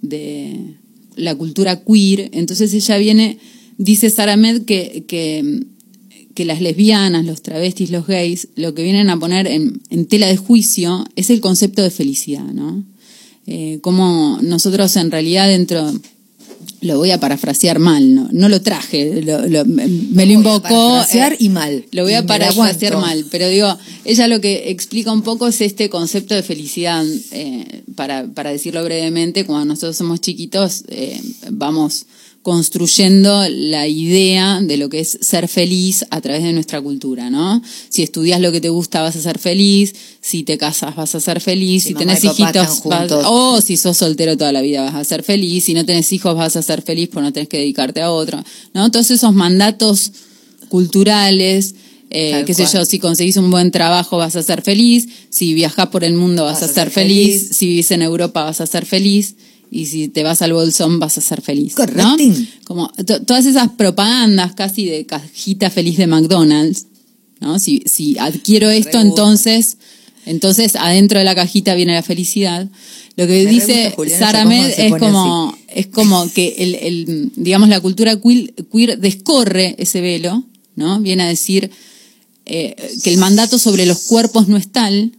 de 0.00 0.76
la 1.16 1.34
cultura 1.34 1.84
queer. 1.84 2.30
Entonces 2.32 2.72
ella 2.72 2.96
viene, 2.98 3.38
dice 3.76 4.08
Sara 4.08 4.36
Med 4.36 4.62
que, 4.64 5.04
que, 5.06 5.64
que 6.34 6.44
las 6.44 6.60
lesbianas, 6.60 7.24
los 7.24 7.42
travestis, 7.42 7.90
los 7.90 8.06
gays, 8.06 8.48
lo 8.56 8.74
que 8.74 8.82
vienen 8.82 9.08
a 9.10 9.18
poner 9.18 9.46
en, 9.46 9.80
en 9.90 10.06
tela 10.06 10.26
de 10.26 10.36
juicio 10.36 11.04
es 11.16 11.30
el 11.30 11.40
concepto 11.40 11.82
de 11.82 11.90
felicidad, 11.90 12.44
¿no? 12.44 12.82
Eh, 13.46 13.78
como 13.82 14.38
nosotros 14.42 14.96
en 14.96 15.10
realidad 15.10 15.46
dentro 15.48 15.92
lo 16.80 16.98
voy 16.98 17.10
a 17.12 17.20
parafrasear 17.20 17.78
mal, 17.78 18.14
no, 18.14 18.28
no 18.32 18.48
lo 18.48 18.60
traje, 18.60 19.22
lo- 19.22 19.46
lo- 19.46 19.64
me 19.64 19.86
me 19.86 20.26
lo 20.26 20.32
invocó. 20.32 20.60
parafrasear 20.68 21.32
eh, 21.34 21.36
y 21.40 21.48
mal. 21.48 21.84
Lo 21.92 22.02
voy 22.04 22.12
a 22.14 22.26
parafrasear 22.26 22.96
mal, 22.98 23.24
pero 23.30 23.48
digo, 23.48 23.76
ella 24.04 24.28
lo 24.28 24.40
que 24.40 24.70
explica 24.70 25.10
un 25.12 25.22
poco 25.22 25.46
es 25.48 25.60
este 25.62 25.88
concepto 25.88 26.34
de 26.34 26.42
felicidad, 26.42 27.04
eh, 27.32 27.82
para, 27.96 28.26
para 28.26 28.50
decirlo 28.50 28.82
brevemente, 28.84 29.46
cuando 29.46 29.64
nosotros 29.66 29.96
somos 29.96 30.20
chiquitos 30.20 30.84
vamos 31.50 32.06
construyendo 32.44 33.48
la 33.48 33.88
idea 33.88 34.60
de 34.60 34.76
lo 34.76 34.90
que 34.90 35.00
es 35.00 35.16
ser 35.22 35.48
feliz 35.48 36.04
a 36.10 36.20
través 36.20 36.42
de 36.42 36.52
nuestra 36.52 36.78
cultura, 36.82 37.30
¿no? 37.30 37.62
Si 37.88 38.02
estudias 38.02 38.38
lo 38.38 38.52
que 38.52 38.60
te 38.60 38.68
gusta 38.68 39.00
vas 39.00 39.16
a 39.16 39.22
ser 39.22 39.38
feliz, 39.38 39.94
si 40.20 40.42
te 40.42 40.58
casas 40.58 40.94
vas 40.94 41.14
a 41.14 41.20
ser 41.20 41.40
feliz, 41.40 41.84
Si 41.84 41.88
si, 41.88 41.94
tenés 41.94 42.22
hijitos 42.22 42.82
vas- 42.84 43.10
o 43.24 43.62
si 43.62 43.78
sos 43.78 43.96
soltero 43.96 44.36
toda 44.36 44.52
la 44.52 44.60
vida 44.60 44.82
vas 44.82 44.94
a 44.94 45.04
ser 45.04 45.22
feliz, 45.22 45.64
si 45.64 45.72
no 45.72 45.86
tenés 45.86 46.12
hijos 46.12 46.36
vas 46.36 46.54
a 46.56 46.60
ser 46.60 46.82
feliz 46.82 47.08
porque 47.10 47.22
no 47.22 47.32
tenés 47.32 47.48
que 47.48 47.56
dedicarte 47.56 48.02
a 48.02 48.12
otro, 48.12 48.44
¿no? 48.74 48.90
Todos 48.90 49.10
esos 49.10 49.32
mandatos 49.32 50.12
culturales, 50.68 51.74
eh, 52.10 52.44
qué 52.46 52.52
sé 52.52 52.66
yo, 52.70 52.84
si 52.84 52.98
conseguís 52.98 53.38
un 53.38 53.50
buen 53.50 53.70
trabajo 53.70 54.18
vas 54.18 54.36
a 54.36 54.42
ser 54.42 54.60
feliz, 54.60 55.08
si 55.30 55.54
viajás 55.54 55.86
por 55.86 56.04
el 56.04 56.12
mundo 56.12 56.44
vas, 56.44 56.62
a, 56.62 56.68
ser, 56.68 56.90
feliz, 56.90 57.40
feliz. 57.40 57.56
si 57.56 57.66
vivís 57.68 57.90
en 57.90 58.02
Europa 58.02 58.44
vas 58.44 58.60
a 58.60 58.66
ser 58.66 58.84
feliz 58.84 59.34
y 59.74 59.86
si 59.86 60.08
te 60.08 60.22
vas 60.22 60.40
al 60.42 60.52
bolsón 60.52 60.98
vas 61.00 61.18
a 61.18 61.20
ser 61.20 61.42
feliz. 61.42 61.74
¿no? 61.76 61.84
Correctín. 61.86 62.48
Como 62.64 62.88
to- 63.04 63.22
todas 63.22 63.44
esas 63.46 63.70
propagandas 63.70 64.54
casi 64.54 64.86
de 64.86 65.04
cajita 65.04 65.68
feliz 65.70 65.96
de 65.98 66.06
McDonald's, 66.06 66.86
¿no? 67.40 67.58
Si, 67.58 67.82
si 67.86 68.16
adquiero 68.18 68.70
esto, 68.70 69.00
entonces, 69.00 69.76
entonces 70.26 70.76
adentro 70.76 71.18
de 71.18 71.24
la 71.24 71.34
cajita 71.34 71.74
viene 71.74 71.92
la 71.94 72.02
felicidad. 72.02 72.68
Lo 73.16 73.26
que 73.26 73.44
Me 73.44 73.50
dice 73.50 73.92
gusta, 73.96 74.18
Sara 74.18 74.44
Med 74.44 74.72
es 74.78 74.92
como, 74.98 75.56
es 75.68 75.86
como 75.88 76.32
que 76.32 76.54
el, 76.58 76.74
el, 76.76 77.30
digamos, 77.36 77.68
la 77.68 77.80
cultura 77.80 78.16
queer, 78.20 78.52
queer 78.72 78.98
descorre 78.98 79.74
ese 79.78 80.00
velo, 80.00 80.44
¿no? 80.76 81.00
Viene 81.00 81.24
a 81.24 81.26
decir 81.28 81.70
eh, 82.46 82.74
que 83.02 83.10
el 83.12 83.18
mandato 83.18 83.58
sobre 83.58 83.86
los 83.86 83.98
cuerpos 84.02 84.48
no 84.48 84.56
es 84.56 84.68
tal, 84.68 85.12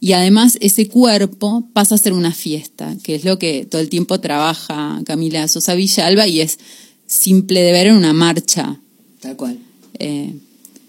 y 0.00 0.12
además 0.12 0.56
ese 0.60 0.88
cuerpo 0.88 1.68
pasa 1.72 1.94
a 1.94 1.98
ser 1.98 2.12
una 2.14 2.32
fiesta, 2.32 2.96
que 3.02 3.14
es 3.16 3.24
lo 3.24 3.38
que 3.38 3.66
todo 3.66 3.80
el 3.80 3.88
tiempo 3.90 4.18
trabaja 4.20 5.00
Camila 5.04 5.46
Sosa 5.48 5.74
Villalba 5.74 6.26
y 6.26 6.40
es 6.40 6.58
simple 7.06 7.60
de 7.60 7.72
ver 7.72 7.88
en 7.88 7.96
una 7.96 8.12
marcha. 8.12 8.80
Tal 9.20 9.36
cual. 9.36 9.58
eh, 9.98 10.32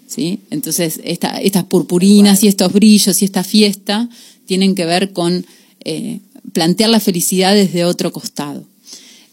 ¿sí? 0.06 0.40
Entonces, 0.50 1.00
esta- 1.04 1.38
estas 1.40 1.64
purpurinas 1.64 2.42
y 2.42 2.48
estos 2.48 2.72
brillos 2.72 3.20
y 3.20 3.24
esta 3.26 3.44
fiesta 3.44 4.08
tienen 4.46 4.74
que 4.74 4.86
ver 4.86 5.12
con 5.12 5.44
eh, 5.84 6.20
plantear 6.52 6.90
la 6.90 7.00
felicidad 7.00 7.54
desde 7.54 7.84
otro 7.84 8.12
costado. 8.12 8.64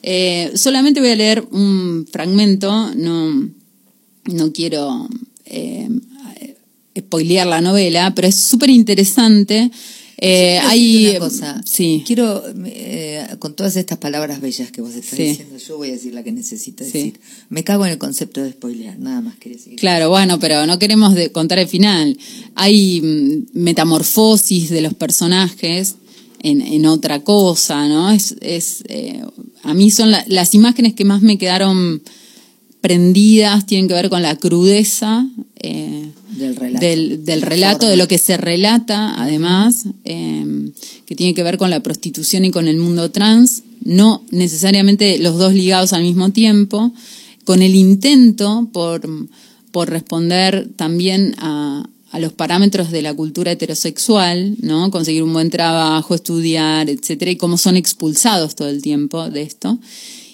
Eh, 0.03 0.51
solamente 0.55 0.99
voy 1.01 1.09
a 1.11 1.15
leer 1.15 1.45
un 1.51 2.07
fragmento, 2.11 2.93
no, 2.95 3.49
no 4.25 4.51
quiero 4.53 5.07
eh, 5.45 5.89
spoilear 6.99 7.47
la 7.47 7.61
novela, 7.61 8.13
pero 8.15 8.27
es 8.27 8.35
súper 8.35 8.69
interesante. 8.69 9.71
Eh, 10.21 10.57
Quiero 10.59 10.69
hay, 10.69 11.07
una 11.11 11.19
cosa. 11.19 11.61
sí, 11.65 12.03
Quiero, 12.05 12.43
eh, 12.65 13.25
con 13.39 13.55
todas 13.55 13.77
estas 13.77 13.99
palabras 13.99 14.41
bellas 14.41 14.69
que 14.69 14.81
vos 14.81 14.93
estás 14.93 15.15
Sí. 15.15 15.23
diciendo, 15.23 15.55
yo 15.57 15.77
voy 15.77 15.89
a 15.89 15.91
decir 15.93 16.13
la 16.13 16.23
que 16.23 16.33
necesito 16.33 16.83
Sí. 16.83 16.91
decir. 16.91 17.19
Me 17.47 17.63
cago 17.63 17.85
en 17.85 17.93
el 17.93 17.97
concepto 17.97 18.41
de 18.43 18.51
spoilear, 18.51 18.99
nada 18.99 19.21
más 19.21 19.37
quería 19.37 19.57
decir. 19.57 19.75
Claro, 19.77 20.09
bueno, 20.09 20.37
pero 20.37 20.65
no 20.67 20.77
queremos 20.77 21.15
de- 21.15 21.31
contar 21.31 21.57
el 21.59 21.69
final. 21.69 22.17
Hay 22.55 22.99
mm, 23.01 23.57
metamorfosis 23.93 24.69
de 24.69 24.81
los 24.81 24.93
personajes 24.93 25.95
en, 26.41 26.61
en 26.61 26.85
otra 26.85 27.21
cosa, 27.23 27.87
¿no? 27.87 28.11
Es, 28.11 28.35
es 28.41 28.83
eh, 28.89 29.21
a 29.63 29.73
mí 29.73 29.89
son 29.89 30.11
la- 30.11 30.25
las 30.27 30.53
imágenes 30.53 30.95
que 30.95 31.05
más 31.05 31.21
me 31.21 31.37
quedaron 31.37 32.01
prendidas, 32.81 33.65
tienen 33.65 33.87
que 33.87 33.93
ver 33.93 34.09
con 34.09 34.21
la 34.21 34.35
crudeza 34.37 35.27
eh, 35.57 36.11
Del 36.37 36.55
relato. 36.55 36.85
del, 36.85 37.25
del 37.25 37.39
La 37.41 37.45
relato, 37.45 37.87
de 37.87 37.97
lo 37.97 38.07
que 38.07 38.17
se 38.17 38.37
relata, 38.37 39.21
además, 39.21 39.85
eh, 40.05 40.71
que 41.05 41.15
tiene 41.15 41.33
que 41.33 41.43
ver 41.43 41.57
con 41.57 41.69
la 41.69 41.81
prostitución 41.81 42.45
y 42.45 42.51
con 42.51 42.67
el 42.67 42.77
mundo 42.77 43.11
trans, 43.11 43.63
no 43.83 44.23
necesariamente 44.31 45.17
los 45.19 45.37
dos 45.37 45.53
ligados 45.53 45.93
al 45.93 46.03
mismo 46.03 46.31
tiempo, 46.31 46.93
con 47.43 47.61
el 47.61 47.75
intento 47.75 48.69
por, 48.71 49.01
por 49.71 49.89
responder 49.89 50.69
también 50.75 51.35
a, 51.39 51.89
a 52.11 52.19
los 52.19 52.33
parámetros 52.33 52.91
de 52.91 53.01
la 53.01 53.13
cultura 53.13 53.51
heterosexual, 53.51 54.55
¿no? 54.61 54.89
Conseguir 54.91 55.23
un 55.23 55.33
buen 55.33 55.49
trabajo, 55.49 56.15
estudiar, 56.15 56.89
etcétera, 56.89 57.31
y 57.31 57.35
cómo 57.35 57.57
son 57.57 57.75
expulsados 57.75 58.55
todo 58.55 58.69
el 58.69 58.81
tiempo 58.81 59.29
de 59.29 59.41
esto. 59.41 59.79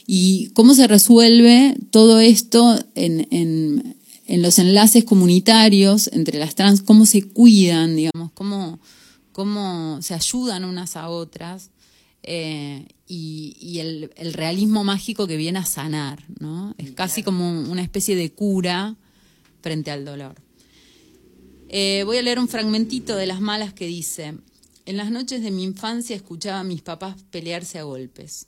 Y 0.08 0.52
cómo 0.54 0.76
se 0.76 0.88
resuelve 0.88 1.76
todo 1.92 2.20
esto 2.20 2.78
en, 2.94 3.28
en, 3.32 3.96
en 4.28 4.42
los 4.42 4.60
enlaces 4.60 5.04
comunitarios 5.04 6.10
entre 6.14 6.40
las 6.40 6.56
trans, 6.56 6.82
cómo 6.82 7.06
se 7.06 7.24
cuidan, 7.24 7.96
digamos, 7.96 8.32
cómo, 8.34 8.80
cómo 9.32 10.00
se 10.02 10.14
ayudan 10.14 10.64
unas 10.64 10.96
a 10.96 11.10
otras, 11.10 11.72
eh, 12.24 12.88
y, 13.08 13.56
y 13.60 13.80
el, 13.80 14.12
el 14.16 14.34
realismo 14.34 14.84
mágico 14.84 15.28
que 15.28 15.38
viene 15.38 15.60
a 15.60 15.66
sanar, 15.66 16.24
¿no? 16.40 16.74
Es 16.78 16.92
casi 16.92 17.22
como 17.22 17.50
una 17.70 17.84
especie 17.84 18.16
de 18.16 18.32
cura 18.32 18.96
frente 19.62 19.92
al 19.92 20.06
dolor. 20.06 20.36
Eh, 21.70 22.04
voy 22.06 22.18
a 22.18 22.22
leer 22.22 22.40
un 22.40 22.48
fragmentito 22.48 23.16
de 23.16 23.26
Las 23.26 23.42
Malas 23.42 23.74
que 23.74 23.88
dice, 23.88 24.36
en 24.86 24.98
las 24.98 25.12
noches 25.12 25.42
de 25.42 25.52
mi 25.52 25.64
infancia 25.64 26.16
escuchaba 26.16 26.60
a 26.60 26.64
mis 26.64 26.82
papás 26.82 27.16
pelearse 27.32 27.80
a 27.80 27.84
golpes. 27.84 28.48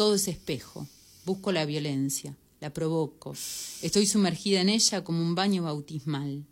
Todo 0.00 0.14
es 0.14 0.28
espejo. 0.28 0.88
Busco 1.26 1.52
la 1.52 1.66
violencia, 1.66 2.34
la 2.58 2.72
provoco. 2.72 3.34
Estoy 3.82 4.06
sumergida 4.06 4.62
en 4.62 4.70
ella 4.70 5.04
como 5.04 5.20
un 5.20 5.34
baño 5.34 5.64
bautismal. 5.64 6.46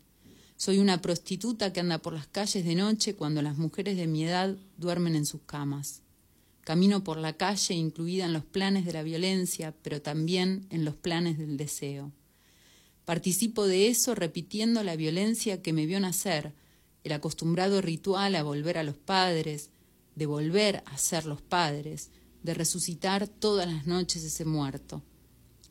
Soy 0.58 0.76
una 0.80 1.00
prostituta 1.00 1.72
que 1.72 1.80
anda 1.80 1.96
por 1.96 2.12
las 2.12 2.26
calles 2.26 2.62
de 2.66 2.74
noche 2.74 3.14
cuando 3.14 3.40
las 3.40 3.56
mujeres 3.56 3.96
de 3.96 4.06
mi 4.06 4.24
edad 4.24 4.54
duermen 4.76 5.16
en 5.16 5.24
sus 5.24 5.40
camas. 5.46 6.02
Camino 6.60 7.02
por 7.02 7.16
la 7.16 7.38
calle 7.38 7.72
incluida 7.72 8.26
en 8.26 8.34
los 8.34 8.44
planes 8.44 8.84
de 8.84 8.92
la 8.92 9.02
violencia, 9.02 9.74
pero 9.80 10.02
también 10.02 10.66
en 10.68 10.84
los 10.84 10.96
planes 10.96 11.38
del 11.38 11.56
deseo. 11.56 12.12
Participo 13.06 13.66
de 13.66 13.88
eso 13.88 14.14
repitiendo 14.14 14.84
la 14.84 14.94
violencia 14.94 15.62
que 15.62 15.72
me 15.72 15.86
vio 15.86 16.00
nacer, 16.00 16.52
el 17.02 17.12
acostumbrado 17.12 17.80
ritual 17.80 18.34
a 18.34 18.42
volver 18.42 18.76
a 18.76 18.82
los 18.82 18.98
padres, 18.98 19.70
de 20.16 20.26
volver 20.26 20.82
a 20.84 20.98
ser 20.98 21.24
los 21.24 21.40
padres, 21.40 22.10
de 22.42 22.54
resucitar 22.54 23.28
todas 23.28 23.66
las 23.66 23.86
noches 23.86 24.24
ese 24.24 24.44
muerto. 24.44 25.02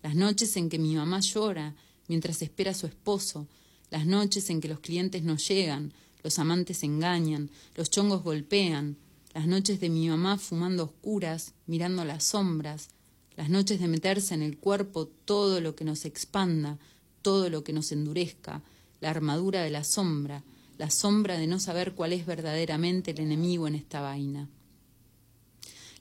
Las 0.03 0.15
noches 0.15 0.55
en 0.57 0.69
que 0.69 0.79
mi 0.79 0.95
mamá 0.95 1.19
llora 1.19 1.75
mientras 2.07 2.41
espera 2.41 2.71
a 2.71 2.75
su 2.75 2.85
esposo, 2.85 3.47
las 3.89 4.05
noches 4.05 4.49
en 4.49 4.61
que 4.61 4.67
los 4.67 4.79
clientes 4.79 5.23
no 5.23 5.37
llegan, 5.37 5.93
los 6.23 6.39
amantes 6.39 6.83
engañan, 6.83 7.49
los 7.75 7.89
chongos 7.89 8.23
golpean, 8.23 8.97
las 9.33 9.47
noches 9.47 9.79
de 9.79 9.89
mi 9.89 10.09
mamá 10.09 10.37
fumando 10.37 10.85
oscuras, 10.85 11.53
mirando 11.67 12.03
las 12.05 12.23
sombras, 12.23 12.89
las 13.35 13.49
noches 13.49 13.79
de 13.79 13.87
meterse 13.87 14.33
en 14.33 14.41
el 14.41 14.57
cuerpo 14.57 15.07
todo 15.07 15.61
lo 15.61 15.75
que 15.75 15.85
nos 15.85 16.05
expanda, 16.05 16.79
todo 17.21 17.49
lo 17.49 17.63
que 17.63 17.71
nos 17.71 17.91
endurezca, 17.91 18.63
la 18.99 19.09
armadura 19.09 19.61
de 19.61 19.69
la 19.69 19.83
sombra, 19.83 20.43
la 20.77 20.89
sombra 20.89 21.37
de 21.37 21.47
no 21.47 21.59
saber 21.59 21.93
cuál 21.93 22.13
es 22.13 22.25
verdaderamente 22.25 23.11
el 23.11 23.19
enemigo 23.19 23.67
en 23.67 23.75
esta 23.75 24.01
vaina. 24.01 24.49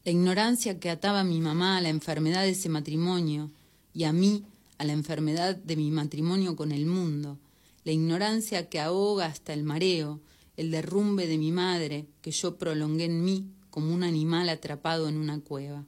La 0.07 0.13
ignorancia 0.13 0.79
que 0.79 0.89
ataba 0.89 1.19
a 1.19 1.25
mi 1.25 1.41
mamá 1.41 1.77
a 1.77 1.81
la 1.81 1.89
enfermedad 1.89 2.43
de 2.43 2.51
ese 2.51 2.69
matrimonio 2.69 3.51
y 3.93 4.05
a 4.05 4.13
mí 4.13 4.45
a 4.79 4.85
la 4.85 4.93
enfermedad 4.93 5.57
de 5.57 5.75
mi 5.75 5.91
matrimonio 5.91 6.55
con 6.55 6.71
el 6.71 6.87
mundo, 6.87 7.41
la 7.83 7.91
ignorancia 7.91 8.69
que 8.69 8.79
ahoga 8.79 9.27
hasta 9.27 9.53
el 9.53 9.65
mareo, 9.65 10.21
el 10.57 10.71
derrumbe 10.71 11.27
de 11.27 11.39
mi 11.39 11.51
madre 11.51 12.07
que 12.23 12.31
yo 12.31 12.57
prolongué 12.57 13.07
en 13.07 13.25
mí 13.25 13.51
como 13.69 13.93
un 13.93 14.05
animal 14.05 14.49
atrapado 14.49 15.09
en 15.09 15.17
una 15.17 15.41
cueva. 15.41 15.85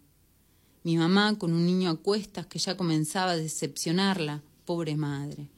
Mi 0.82 0.96
mamá 0.96 1.38
con 1.38 1.52
un 1.52 1.64
niño 1.64 1.88
a 1.88 1.96
cuestas 1.96 2.44
que 2.46 2.58
ya 2.58 2.76
comenzaba 2.76 3.30
a 3.30 3.36
decepcionarla, 3.36 4.42
pobre 4.64 4.96
madre. 4.96 5.48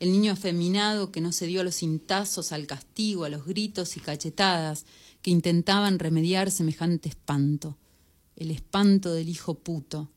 El 0.00 0.10
niño 0.10 0.32
afeminado 0.32 1.12
que 1.12 1.20
no 1.20 1.30
se 1.30 1.46
dio 1.46 1.60
a 1.60 1.64
los 1.64 1.76
cintazos, 1.76 2.50
al 2.50 2.66
castigo, 2.66 3.22
a 3.22 3.28
los 3.28 3.46
gritos 3.46 3.96
y 3.96 4.00
cachetadas 4.00 4.86
que 5.22 5.30
intentaban 5.30 6.00
remediar 6.00 6.50
semejante 6.50 7.08
espanto. 7.08 7.76
El 8.36 8.50
espanto 8.50 9.12
del 9.12 9.28
hijo 9.28 9.54
puto. 9.54 10.10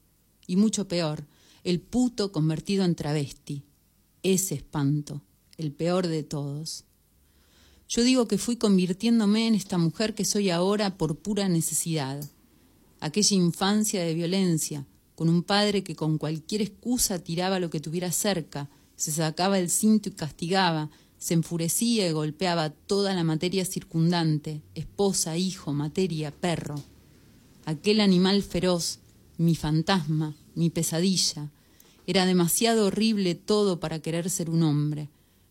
Y 0.48 0.56
mucho 0.56 0.88
peor, 0.88 1.26
el 1.64 1.80
puto 1.82 2.32
convertido 2.32 2.86
en 2.86 2.96
travesti. 2.96 3.64
Ese 4.24 4.56
espanto, 4.56 5.22
el 5.58 5.72
peor 5.72 6.08
de 6.08 6.24
todos. 6.24 6.86
Yo 7.88 8.04
digo 8.04 8.28
que 8.28 8.38
fui 8.38 8.56
convirtiéndome 8.56 9.48
en 9.48 9.56
esta 9.56 9.78
mujer 9.78 10.16
que 10.16 10.26
soy 10.26 10.50
ahora 10.50 10.98
por 10.98 11.18
pura 11.18 11.48
necesidad. 11.50 12.24
Aquella 13.00 13.36
infancia 13.36 14.04
de 14.04 14.14
violencia, 14.14 14.86
con 15.16 15.30
un 15.30 15.44
padre 15.44 15.84
que 15.84 15.96
con 15.96 16.18
cualquier 16.18 16.62
excusa 16.62 17.20
tiraba 17.20 17.60
lo 17.60 17.70
que 17.70 17.80
tuviera 17.80 18.12
cerca, 18.12 18.70
se 18.96 19.12
sacaba 19.12 19.60
el 19.60 19.70
cinto 19.70 20.10
y 20.10 20.14
castigaba, 20.14 20.90
se 21.18 21.34
enfurecía 21.34 22.08
y 22.08 22.12
golpeaba 22.12 22.70
toda 22.70 23.14
la 23.14 23.24
materia 23.24 23.66
circundante, 23.66 24.62
esposa, 24.74 25.38
hijo, 25.38 25.74
materia, 25.74 26.32
perro. 26.32 26.76
Aquel 27.66 28.00
animal 28.00 28.42
feroz, 28.44 29.00
mi 29.38 29.56
fantasma, 29.56 30.36
mi 30.54 30.70
pesadilla. 30.70 31.50
Era 32.08 32.26
demasiado 32.26 32.86
horrible 32.86 33.36
todo 33.36 33.80
para 33.80 34.00
querer 34.00 34.30
ser 34.30 34.50
un 34.50 34.64
hombre. 34.64 35.10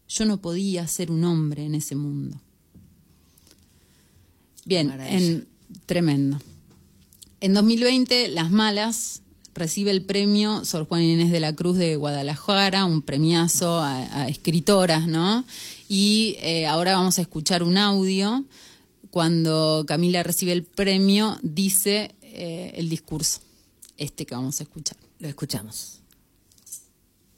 Yo 0.09 0.25
no 0.25 0.41
podía 0.41 0.87
ser 0.87 1.11
un 1.11 1.25
hombre 1.25 1.65
en 1.65 1.75
ese 1.75 1.97
mundo. 1.97 2.41
Bien, 4.65 4.91
en, 5.01 5.47
tremendo. 5.87 6.41
En 7.41 7.53
2020, 7.53 8.29
Las 8.29 8.51
Malas 8.51 9.23
recibe 9.55 9.91
el 9.91 10.03
premio 10.03 10.65
Sor 10.65 10.87
Juan 10.87 11.03
Inés 11.03 11.31
de 11.31 11.41
la 11.41 11.55
Cruz 11.55 11.77
de 11.77 11.97
Guadalajara, 11.97 12.85
un 12.85 13.03
premiazo 13.03 13.81
a, 13.81 14.29
escritoras, 14.29 15.07
¿no? 15.07 15.45
Y 15.89 16.37
eh, 16.41 16.67
ahora 16.67 16.97
vamos 16.97 17.19
a 17.19 17.23
escuchar 17.23 17.63
un 17.63 17.77
audio. 17.77 18.45
Cuando 19.15 19.85
Camila 19.87 20.25
recibe 20.25 20.51
el 20.51 20.65
premio, 20.65 21.39
dice 21.41 22.17
eh, 22.21 22.73
el 22.75 22.89
discurso, 22.89 23.43
este 23.97 24.27
que 24.27 24.35
vamos 24.35 24.59
a 24.59 24.65
escuchar. 24.65 24.97
Lo 25.21 25.29
escuchamos. 25.29 26.03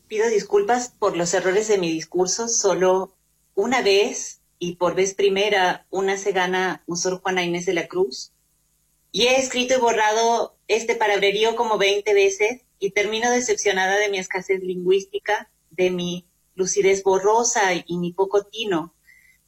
Pido 0.08 0.26
disculpas 0.30 0.94
por 0.98 1.18
los 1.18 1.34
errores 1.34 1.68
de 1.68 1.76
mi 1.76 1.92
discurso. 1.92 2.48
Solo 2.48 3.14
una 3.54 3.82
vez 3.82 4.40
y 4.58 4.76
por 4.76 4.94
vez 4.94 5.12
primera 5.12 5.86
una 5.90 6.16
se 6.16 6.32
gana 6.32 6.82
un 6.86 6.96
Sor 6.96 7.20
Juana 7.20 7.44
Inés 7.44 7.66
de 7.66 7.74
la 7.74 7.88
Cruz. 7.88 8.32
Y 9.12 9.24
he 9.24 9.36
escrito 9.38 9.74
y 9.74 9.78
borrado 9.78 10.56
este 10.68 10.94
palabrerío 10.94 11.56
como 11.56 11.76
20 11.76 12.14
veces 12.14 12.62
y 12.78 12.92
termino 12.92 13.30
decepcionada 13.30 13.98
de 13.98 14.08
mi 14.08 14.16
escasez 14.16 14.62
lingüística, 14.62 15.50
de 15.72 15.90
mi 15.90 16.24
lucidez 16.54 17.02
borrosa 17.02 17.74
y 17.74 17.98
mi 17.98 18.14
poco 18.14 18.46
tino 18.46 18.94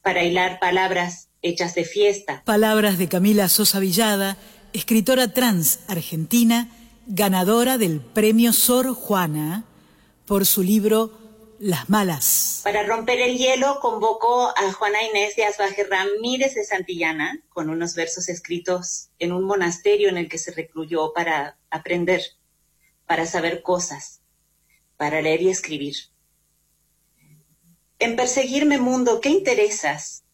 para 0.02 0.24
hilar 0.24 0.60
palabras 0.60 1.27
hechas 1.42 1.74
de 1.74 1.84
fiesta. 1.84 2.42
Palabras 2.44 2.98
de 2.98 3.08
Camila 3.08 3.48
Sosa 3.48 3.80
Villada, 3.80 4.36
escritora 4.72 5.32
trans 5.32 5.80
argentina, 5.88 6.68
ganadora 7.06 7.78
del 7.78 8.00
premio 8.00 8.52
Sor 8.52 8.94
Juana 8.94 9.64
por 10.26 10.44
su 10.44 10.62
libro 10.62 11.10
Las 11.58 11.88
Malas. 11.88 12.60
Para 12.64 12.82
romper 12.82 13.20
el 13.20 13.38
hielo 13.38 13.78
convocó 13.80 14.52
a 14.56 14.72
Juana 14.72 15.02
Inés 15.04 15.36
de 15.36 15.44
Asbaje 15.44 15.84
Ramírez 15.84 16.54
de 16.54 16.64
Santillana 16.64 17.40
con 17.48 17.70
unos 17.70 17.94
versos 17.94 18.28
escritos 18.28 19.08
en 19.18 19.32
un 19.32 19.44
monasterio 19.44 20.08
en 20.08 20.18
el 20.18 20.28
que 20.28 20.38
se 20.38 20.52
recluyó 20.52 21.12
para 21.14 21.56
aprender, 21.70 22.22
para 23.06 23.26
saber 23.26 23.62
cosas, 23.62 24.20
para 24.96 25.22
leer 25.22 25.42
y 25.42 25.48
escribir. 25.48 25.94
En 28.00 28.14
perseguirme 28.14 28.78
mundo, 28.78 29.20
¿qué 29.20 29.30
interesas? 29.30 30.24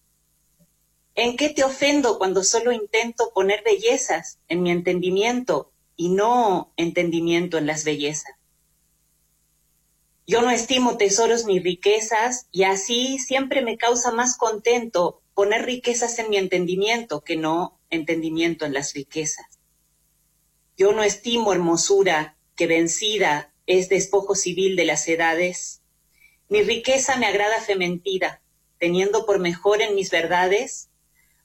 ¿En 1.16 1.36
qué 1.36 1.48
te 1.48 1.62
ofendo 1.62 2.18
cuando 2.18 2.42
solo 2.42 2.72
intento 2.72 3.30
poner 3.32 3.62
bellezas 3.62 4.40
en 4.48 4.62
mi 4.62 4.72
entendimiento 4.72 5.72
y 5.96 6.08
no 6.08 6.72
entendimiento 6.76 7.56
en 7.56 7.66
las 7.66 7.84
bellezas? 7.84 8.34
Yo 10.26 10.40
no 10.40 10.50
estimo 10.50 10.96
tesoros 10.96 11.44
ni 11.44 11.60
riquezas 11.60 12.48
y 12.50 12.64
así 12.64 13.18
siempre 13.18 13.62
me 13.62 13.76
causa 13.76 14.10
más 14.10 14.36
contento 14.36 15.22
poner 15.34 15.64
riquezas 15.64 16.18
en 16.18 16.30
mi 16.30 16.36
entendimiento 16.36 17.20
que 17.22 17.36
no 17.36 17.78
entendimiento 17.90 18.64
en 18.64 18.72
las 18.72 18.94
riquezas. 18.94 19.46
Yo 20.76 20.92
no 20.92 21.04
estimo 21.04 21.52
hermosura 21.52 22.36
que 22.56 22.66
vencida 22.66 23.52
es 23.66 23.88
despojo 23.88 24.34
civil 24.34 24.74
de 24.74 24.84
las 24.84 25.06
edades, 25.06 25.82
ni 26.48 26.62
riqueza 26.62 27.16
me 27.16 27.26
agrada 27.26 27.60
fementida, 27.60 28.42
teniendo 28.78 29.26
por 29.26 29.38
mejor 29.38 29.80
en 29.80 29.94
mis 29.94 30.10
verdades 30.10 30.88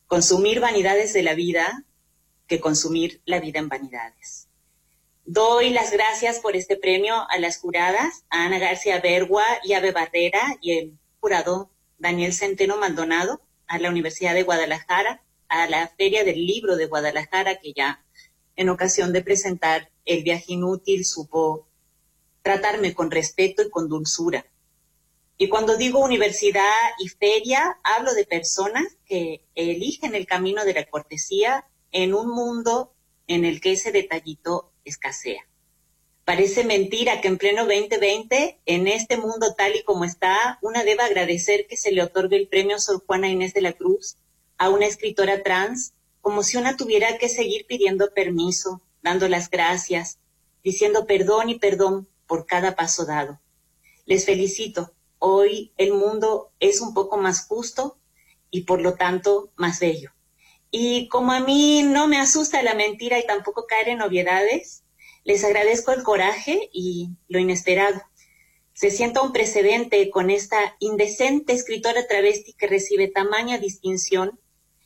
consumir 0.09 0.59
vanidades 0.59 1.13
de 1.13 1.21
la 1.21 1.35
vida 1.35 1.85
que 2.47 2.59
consumir 2.59 3.21
la 3.25 3.39
vida 3.39 3.59
en 3.59 3.69
vanidades. 3.69 4.47
Doy 5.23 5.69
las 5.69 5.91
gracias 5.91 6.39
por 6.39 6.55
este 6.55 6.77
premio 6.77 7.29
a 7.29 7.37
las 7.37 7.59
juradas, 7.59 8.25
a 8.31 8.45
Ana 8.45 8.57
García 8.57 8.99
Bergua 8.99 9.43
y 9.63 9.73
a 9.73 9.91
Barrera 9.91 10.57
y 10.61 10.79
el 10.79 10.97
jurado 11.19 11.69
Daniel 11.99 12.33
Centeno 12.33 12.77
Maldonado, 12.77 13.39
a 13.67 13.77
la 13.77 13.91
Universidad 13.91 14.33
de 14.33 14.41
Guadalajara, 14.41 15.21
a 15.47 15.69
la 15.69 15.87
Feria 15.89 16.23
del 16.23 16.43
Libro 16.43 16.75
de 16.75 16.87
Guadalajara, 16.87 17.59
que 17.59 17.73
ya 17.73 18.03
en 18.55 18.69
ocasión 18.69 19.13
de 19.13 19.21
presentar 19.21 19.91
El 20.05 20.23
viaje 20.23 20.53
inútil 20.53 21.05
supo 21.05 21.67
tratarme 22.41 22.95
con 22.95 23.11
respeto 23.11 23.61
y 23.61 23.69
con 23.69 23.87
dulzura. 23.87 24.47
Y 25.41 25.47
cuando 25.47 25.77
digo 25.77 26.03
universidad 26.03 26.69
y 26.99 27.07
feria, 27.07 27.79
hablo 27.81 28.13
de 28.13 28.25
personas 28.25 28.97
que 29.05 29.45
eligen 29.55 30.13
el 30.13 30.27
camino 30.27 30.65
de 30.65 30.73
la 30.73 30.83
cortesía 30.83 31.65
en 31.91 32.13
un 32.13 32.27
mundo 32.29 32.93
en 33.25 33.45
el 33.45 33.61
que 33.61 33.71
ese 33.71 33.93
detallito 33.93 34.73
escasea. 34.83 35.47
Parece 36.25 36.65
mentira 36.65 37.21
que 37.21 37.29
en 37.29 37.37
pleno 37.37 37.65
2020, 37.65 38.59
en 38.65 38.87
este 38.89 39.15
mundo 39.15 39.55
tal 39.57 39.77
y 39.77 39.83
como 39.83 40.03
está, 40.03 40.59
una 40.61 40.83
deba 40.83 41.05
agradecer 41.05 41.67
que 41.67 41.77
se 41.77 41.93
le 41.93 42.03
otorgue 42.03 42.35
el 42.35 42.49
premio 42.49 42.77
Sor 42.77 43.01
Juana 43.05 43.29
Inés 43.29 43.53
de 43.53 43.61
la 43.61 43.71
Cruz 43.71 44.17
a 44.57 44.67
una 44.69 44.87
escritora 44.87 45.41
trans, 45.41 45.93
como 46.19 46.43
si 46.43 46.57
una 46.57 46.75
tuviera 46.75 47.17
que 47.17 47.29
seguir 47.29 47.65
pidiendo 47.65 48.13
permiso, 48.13 48.81
dando 49.01 49.29
las 49.29 49.49
gracias, 49.49 50.19
diciendo 50.65 51.05
perdón 51.05 51.47
y 51.49 51.59
perdón 51.59 52.09
por 52.27 52.45
cada 52.45 52.75
paso 52.75 53.05
dado. 53.05 53.39
Les 54.05 54.25
felicito. 54.25 54.91
Hoy 55.21 55.73
el 55.75 55.93
mundo 55.93 56.53
es 56.61 56.79
un 56.79 56.93
poco 56.93 57.17
más 57.17 57.45
justo 57.45 57.99
y 58.49 58.61
por 58.61 58.79
lo 58.79 58.95
tanto 58.95 59.51
más 59.57 59.81
bello. 59.81 60.11
Y 60.71 61.09
como 61.09 61.33
a 61.33 61.41
mí 61.41 61.83
no 61.83 62.07
me 62.07 62.17
asusta 62.17 62.63
la 62.63 62.73
mentira 62.73 63.19
y 63.19 63.27
tampoco 63.27 63.67
caer 63.67 63.89
en 63.89 64.01
obviedades, 64.01 64.83
les 65.25 65.43
agradezco 65.43 65.91
el 65.91 66.03
coraje 66.03 66.69
y 66.71 67.09
lo 67.27 67.37
inesperado. 67.37 68.01
Se 68.71 68.91
sienta 68.91 69.21
un 69.21 69.33
precedente 69.33 70.09
con 70.09 70.29
esta 70.29 70.77
indecente 70.79 71.51
escritora 71.51 72.07
travesti 72.07 72.53
que 72.53 72.67
recibe 72.67 73.09
tamaña 73.09 73.57
distinción 73.57 74.39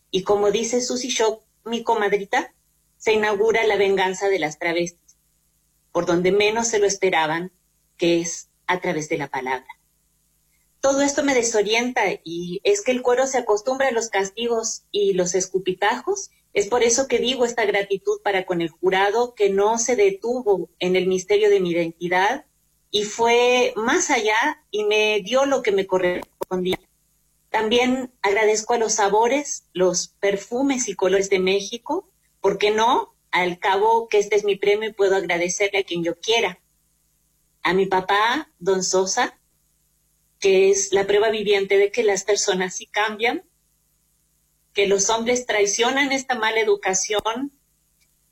y 0.10 0.24
como 0.24 0.50
dice 0.50 0.82
Susie 0.82 1.12
Shock, 1.12 1.43
mi 1.63 1.84
comadrita, 1.84 2.56
se 2.98 3.13
inaugura 3.13 3.67
la 3.67 3.76
venganza 3.76 4.30
de 4.30 4.39
las 4.39 4.58
travestis, 4.58 5.15
por 5.91 6.08
donde 6.08 6.32
menos 6.32 6.69
se 6.69 6.80
lo 6.80 6.88
esperaban, 6.88 7.52
que 7.98 8.19
es 8.19 8.50
a 8.65 8.80
través 8.80 9.10
de 9.10 9.17
la 9.19 9.28
palabra 9.28 9.67
todo 10.84 11.02
esto 11.02 11.24
me 11.24 11.34
desorienta 11.34 12.02
y 12.26 12.60
es 12.65 12.82
que 12.82 12.91
el 12.91 13.02
cuero 13.02 13.26
se 13.26 13.38
acostumbra 13.38 13.88
a 13.88 13.91
los 13.93 14.10
castigos 14.10 14.84
y 14.91 15.13
los 15.13 15.34
escupitajos. 15.34 16.30
Es 16.52 16.67
por 16.67 16.84
eso 16.84 17.08
que 17.08 17.19
digo 17.19 17.46
esta 17.46 17.63
gratitud 17.63 18.19
para 18.22 18.46
con 18.46 18.60
el 18.60 18.67
jurado 18.67 19.34
que 19.34 19.50
no 19.50 19.78
se 19.78 19.96
detuvo 19.96 20.69
en 20.80 20.98
el 20.98 21.08
misterio 21.08 21.50
de 21.50 21.62
mi 21.62 21.72
identidad 21.72 22.46
y 22.91 23.06
fue 23.06 23.72
más 23.78 24.10
allá 24.10 24.62
y 24.72 24.84
me 24.84 25.22
dio 25.22 25.46
lo 25.46 25.63
que 25.63 25.72
me 25.72 25.88
correspondía. 25.88 26.82
También 27.50 28.12
agradezco 28.22 28.74
a 28.74 28.78
los 28.78 28.96
sabores, 28.96 29.63
los 29.72 30.10
perfumes 30.19 30.89
y 30.89 30.96
colores 30.96 31.30
de 31.30 31.39
México, 31.39 32.10
porque 32.41 32.72
no, 32.72 33.15
al 33.32 33.58
cabo 33.58 34.10
que 34.10 34.19
este 34.19 34.36
es 34.36 34.43
mi 34.43 34.58
premio 34.58 34.93
puedo 34.93 35.15
agradecerle 35.15 35.80
a 35.80 35.84
quien 35.86 36.04
yo 36.04 36.19
quiera. 36.19 36.60
A 37.62 37.74
mi 37.74 37.86
papá, 37.86 38.52
don 38.60 38.84
Sosa, 38.84 39.39
que 40.43 40.69
es 40.69 40.91
la 40.91 41.08
prueba 41.08 41.29
viviente 41.29 41.77
de 41.77 41.89
que 41.89 42.03
las 42.03 42.25
personas 42.25 42.75
sí 42.75 42.86
cambian, 42.86 43.45
que 44.73 44.88
los 44.88 45.10
hombres 45.10 45.45
traicionan 45.45 46.12
esta 46.12 46.36
mala 46.36 46.60
educación 46.60 47.58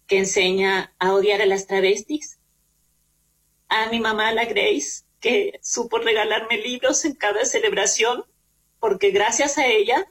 que 0.08 0.18
enseña 0.18 0.94
a 1.00 1.14
odiar 1.14 1.42
a 1.42 1.46
las 1.46 1.68
travestis. 1.68 2.38
A 3.70 3.88
mi 3.88 4.02
mamá, 4.02 4.34
la 4.34 4.44
Grace, 4.44 5.06
que 5.22 5.58
supo 5.64 6.00
regalarme 6.00 6.58
libros 6.58 7.06
en 7.06 7.16
cada 7.16 7.46
celebración, 7.46 8.26
porque 8.82 9.12
gracias 9.12 9.58
a 9.58 9.68
ella, 9.68 10.06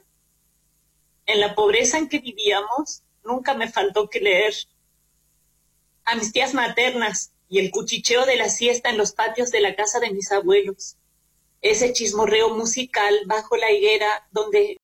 en 1.27 1.39
la 1.39 1.53
pobreza 1.53 1.99
en 1.99 2.09
que 2.09 2.17
vivíamos, 2.17 3.03
nunca 3.23 3.53
me 3.53 3.69
faltó 3.69 4.09
que 4.09 4.21
leer. 4.21 4.55
A 6.05 6.15
mis 6.15 6.31
tías 6.31 6.55
maternas 6.55 7.31
y 7.47 7.59
el 7.59 7.69
cuchicheo 7.69 8.25
de 8.25 8.37
la 8.37 8.49
siesta 8.49 8.89
en 8.89 8.97
los 8.97 9.11
patios 9.11 9.51
de 9.51 9.61
la 9.61 9.75
casa 9.75 9.99
de 9.99 10.09
mis 10.09 10.31
abuelos 10.31 10.97
ese 11.61 11.93
chismorreo 11.93 12.49
musical 12.49 13.13
bajo 13.27 13.55
la 13.55 13.71
higuera 13.71 14.27
donde 14.31 14.80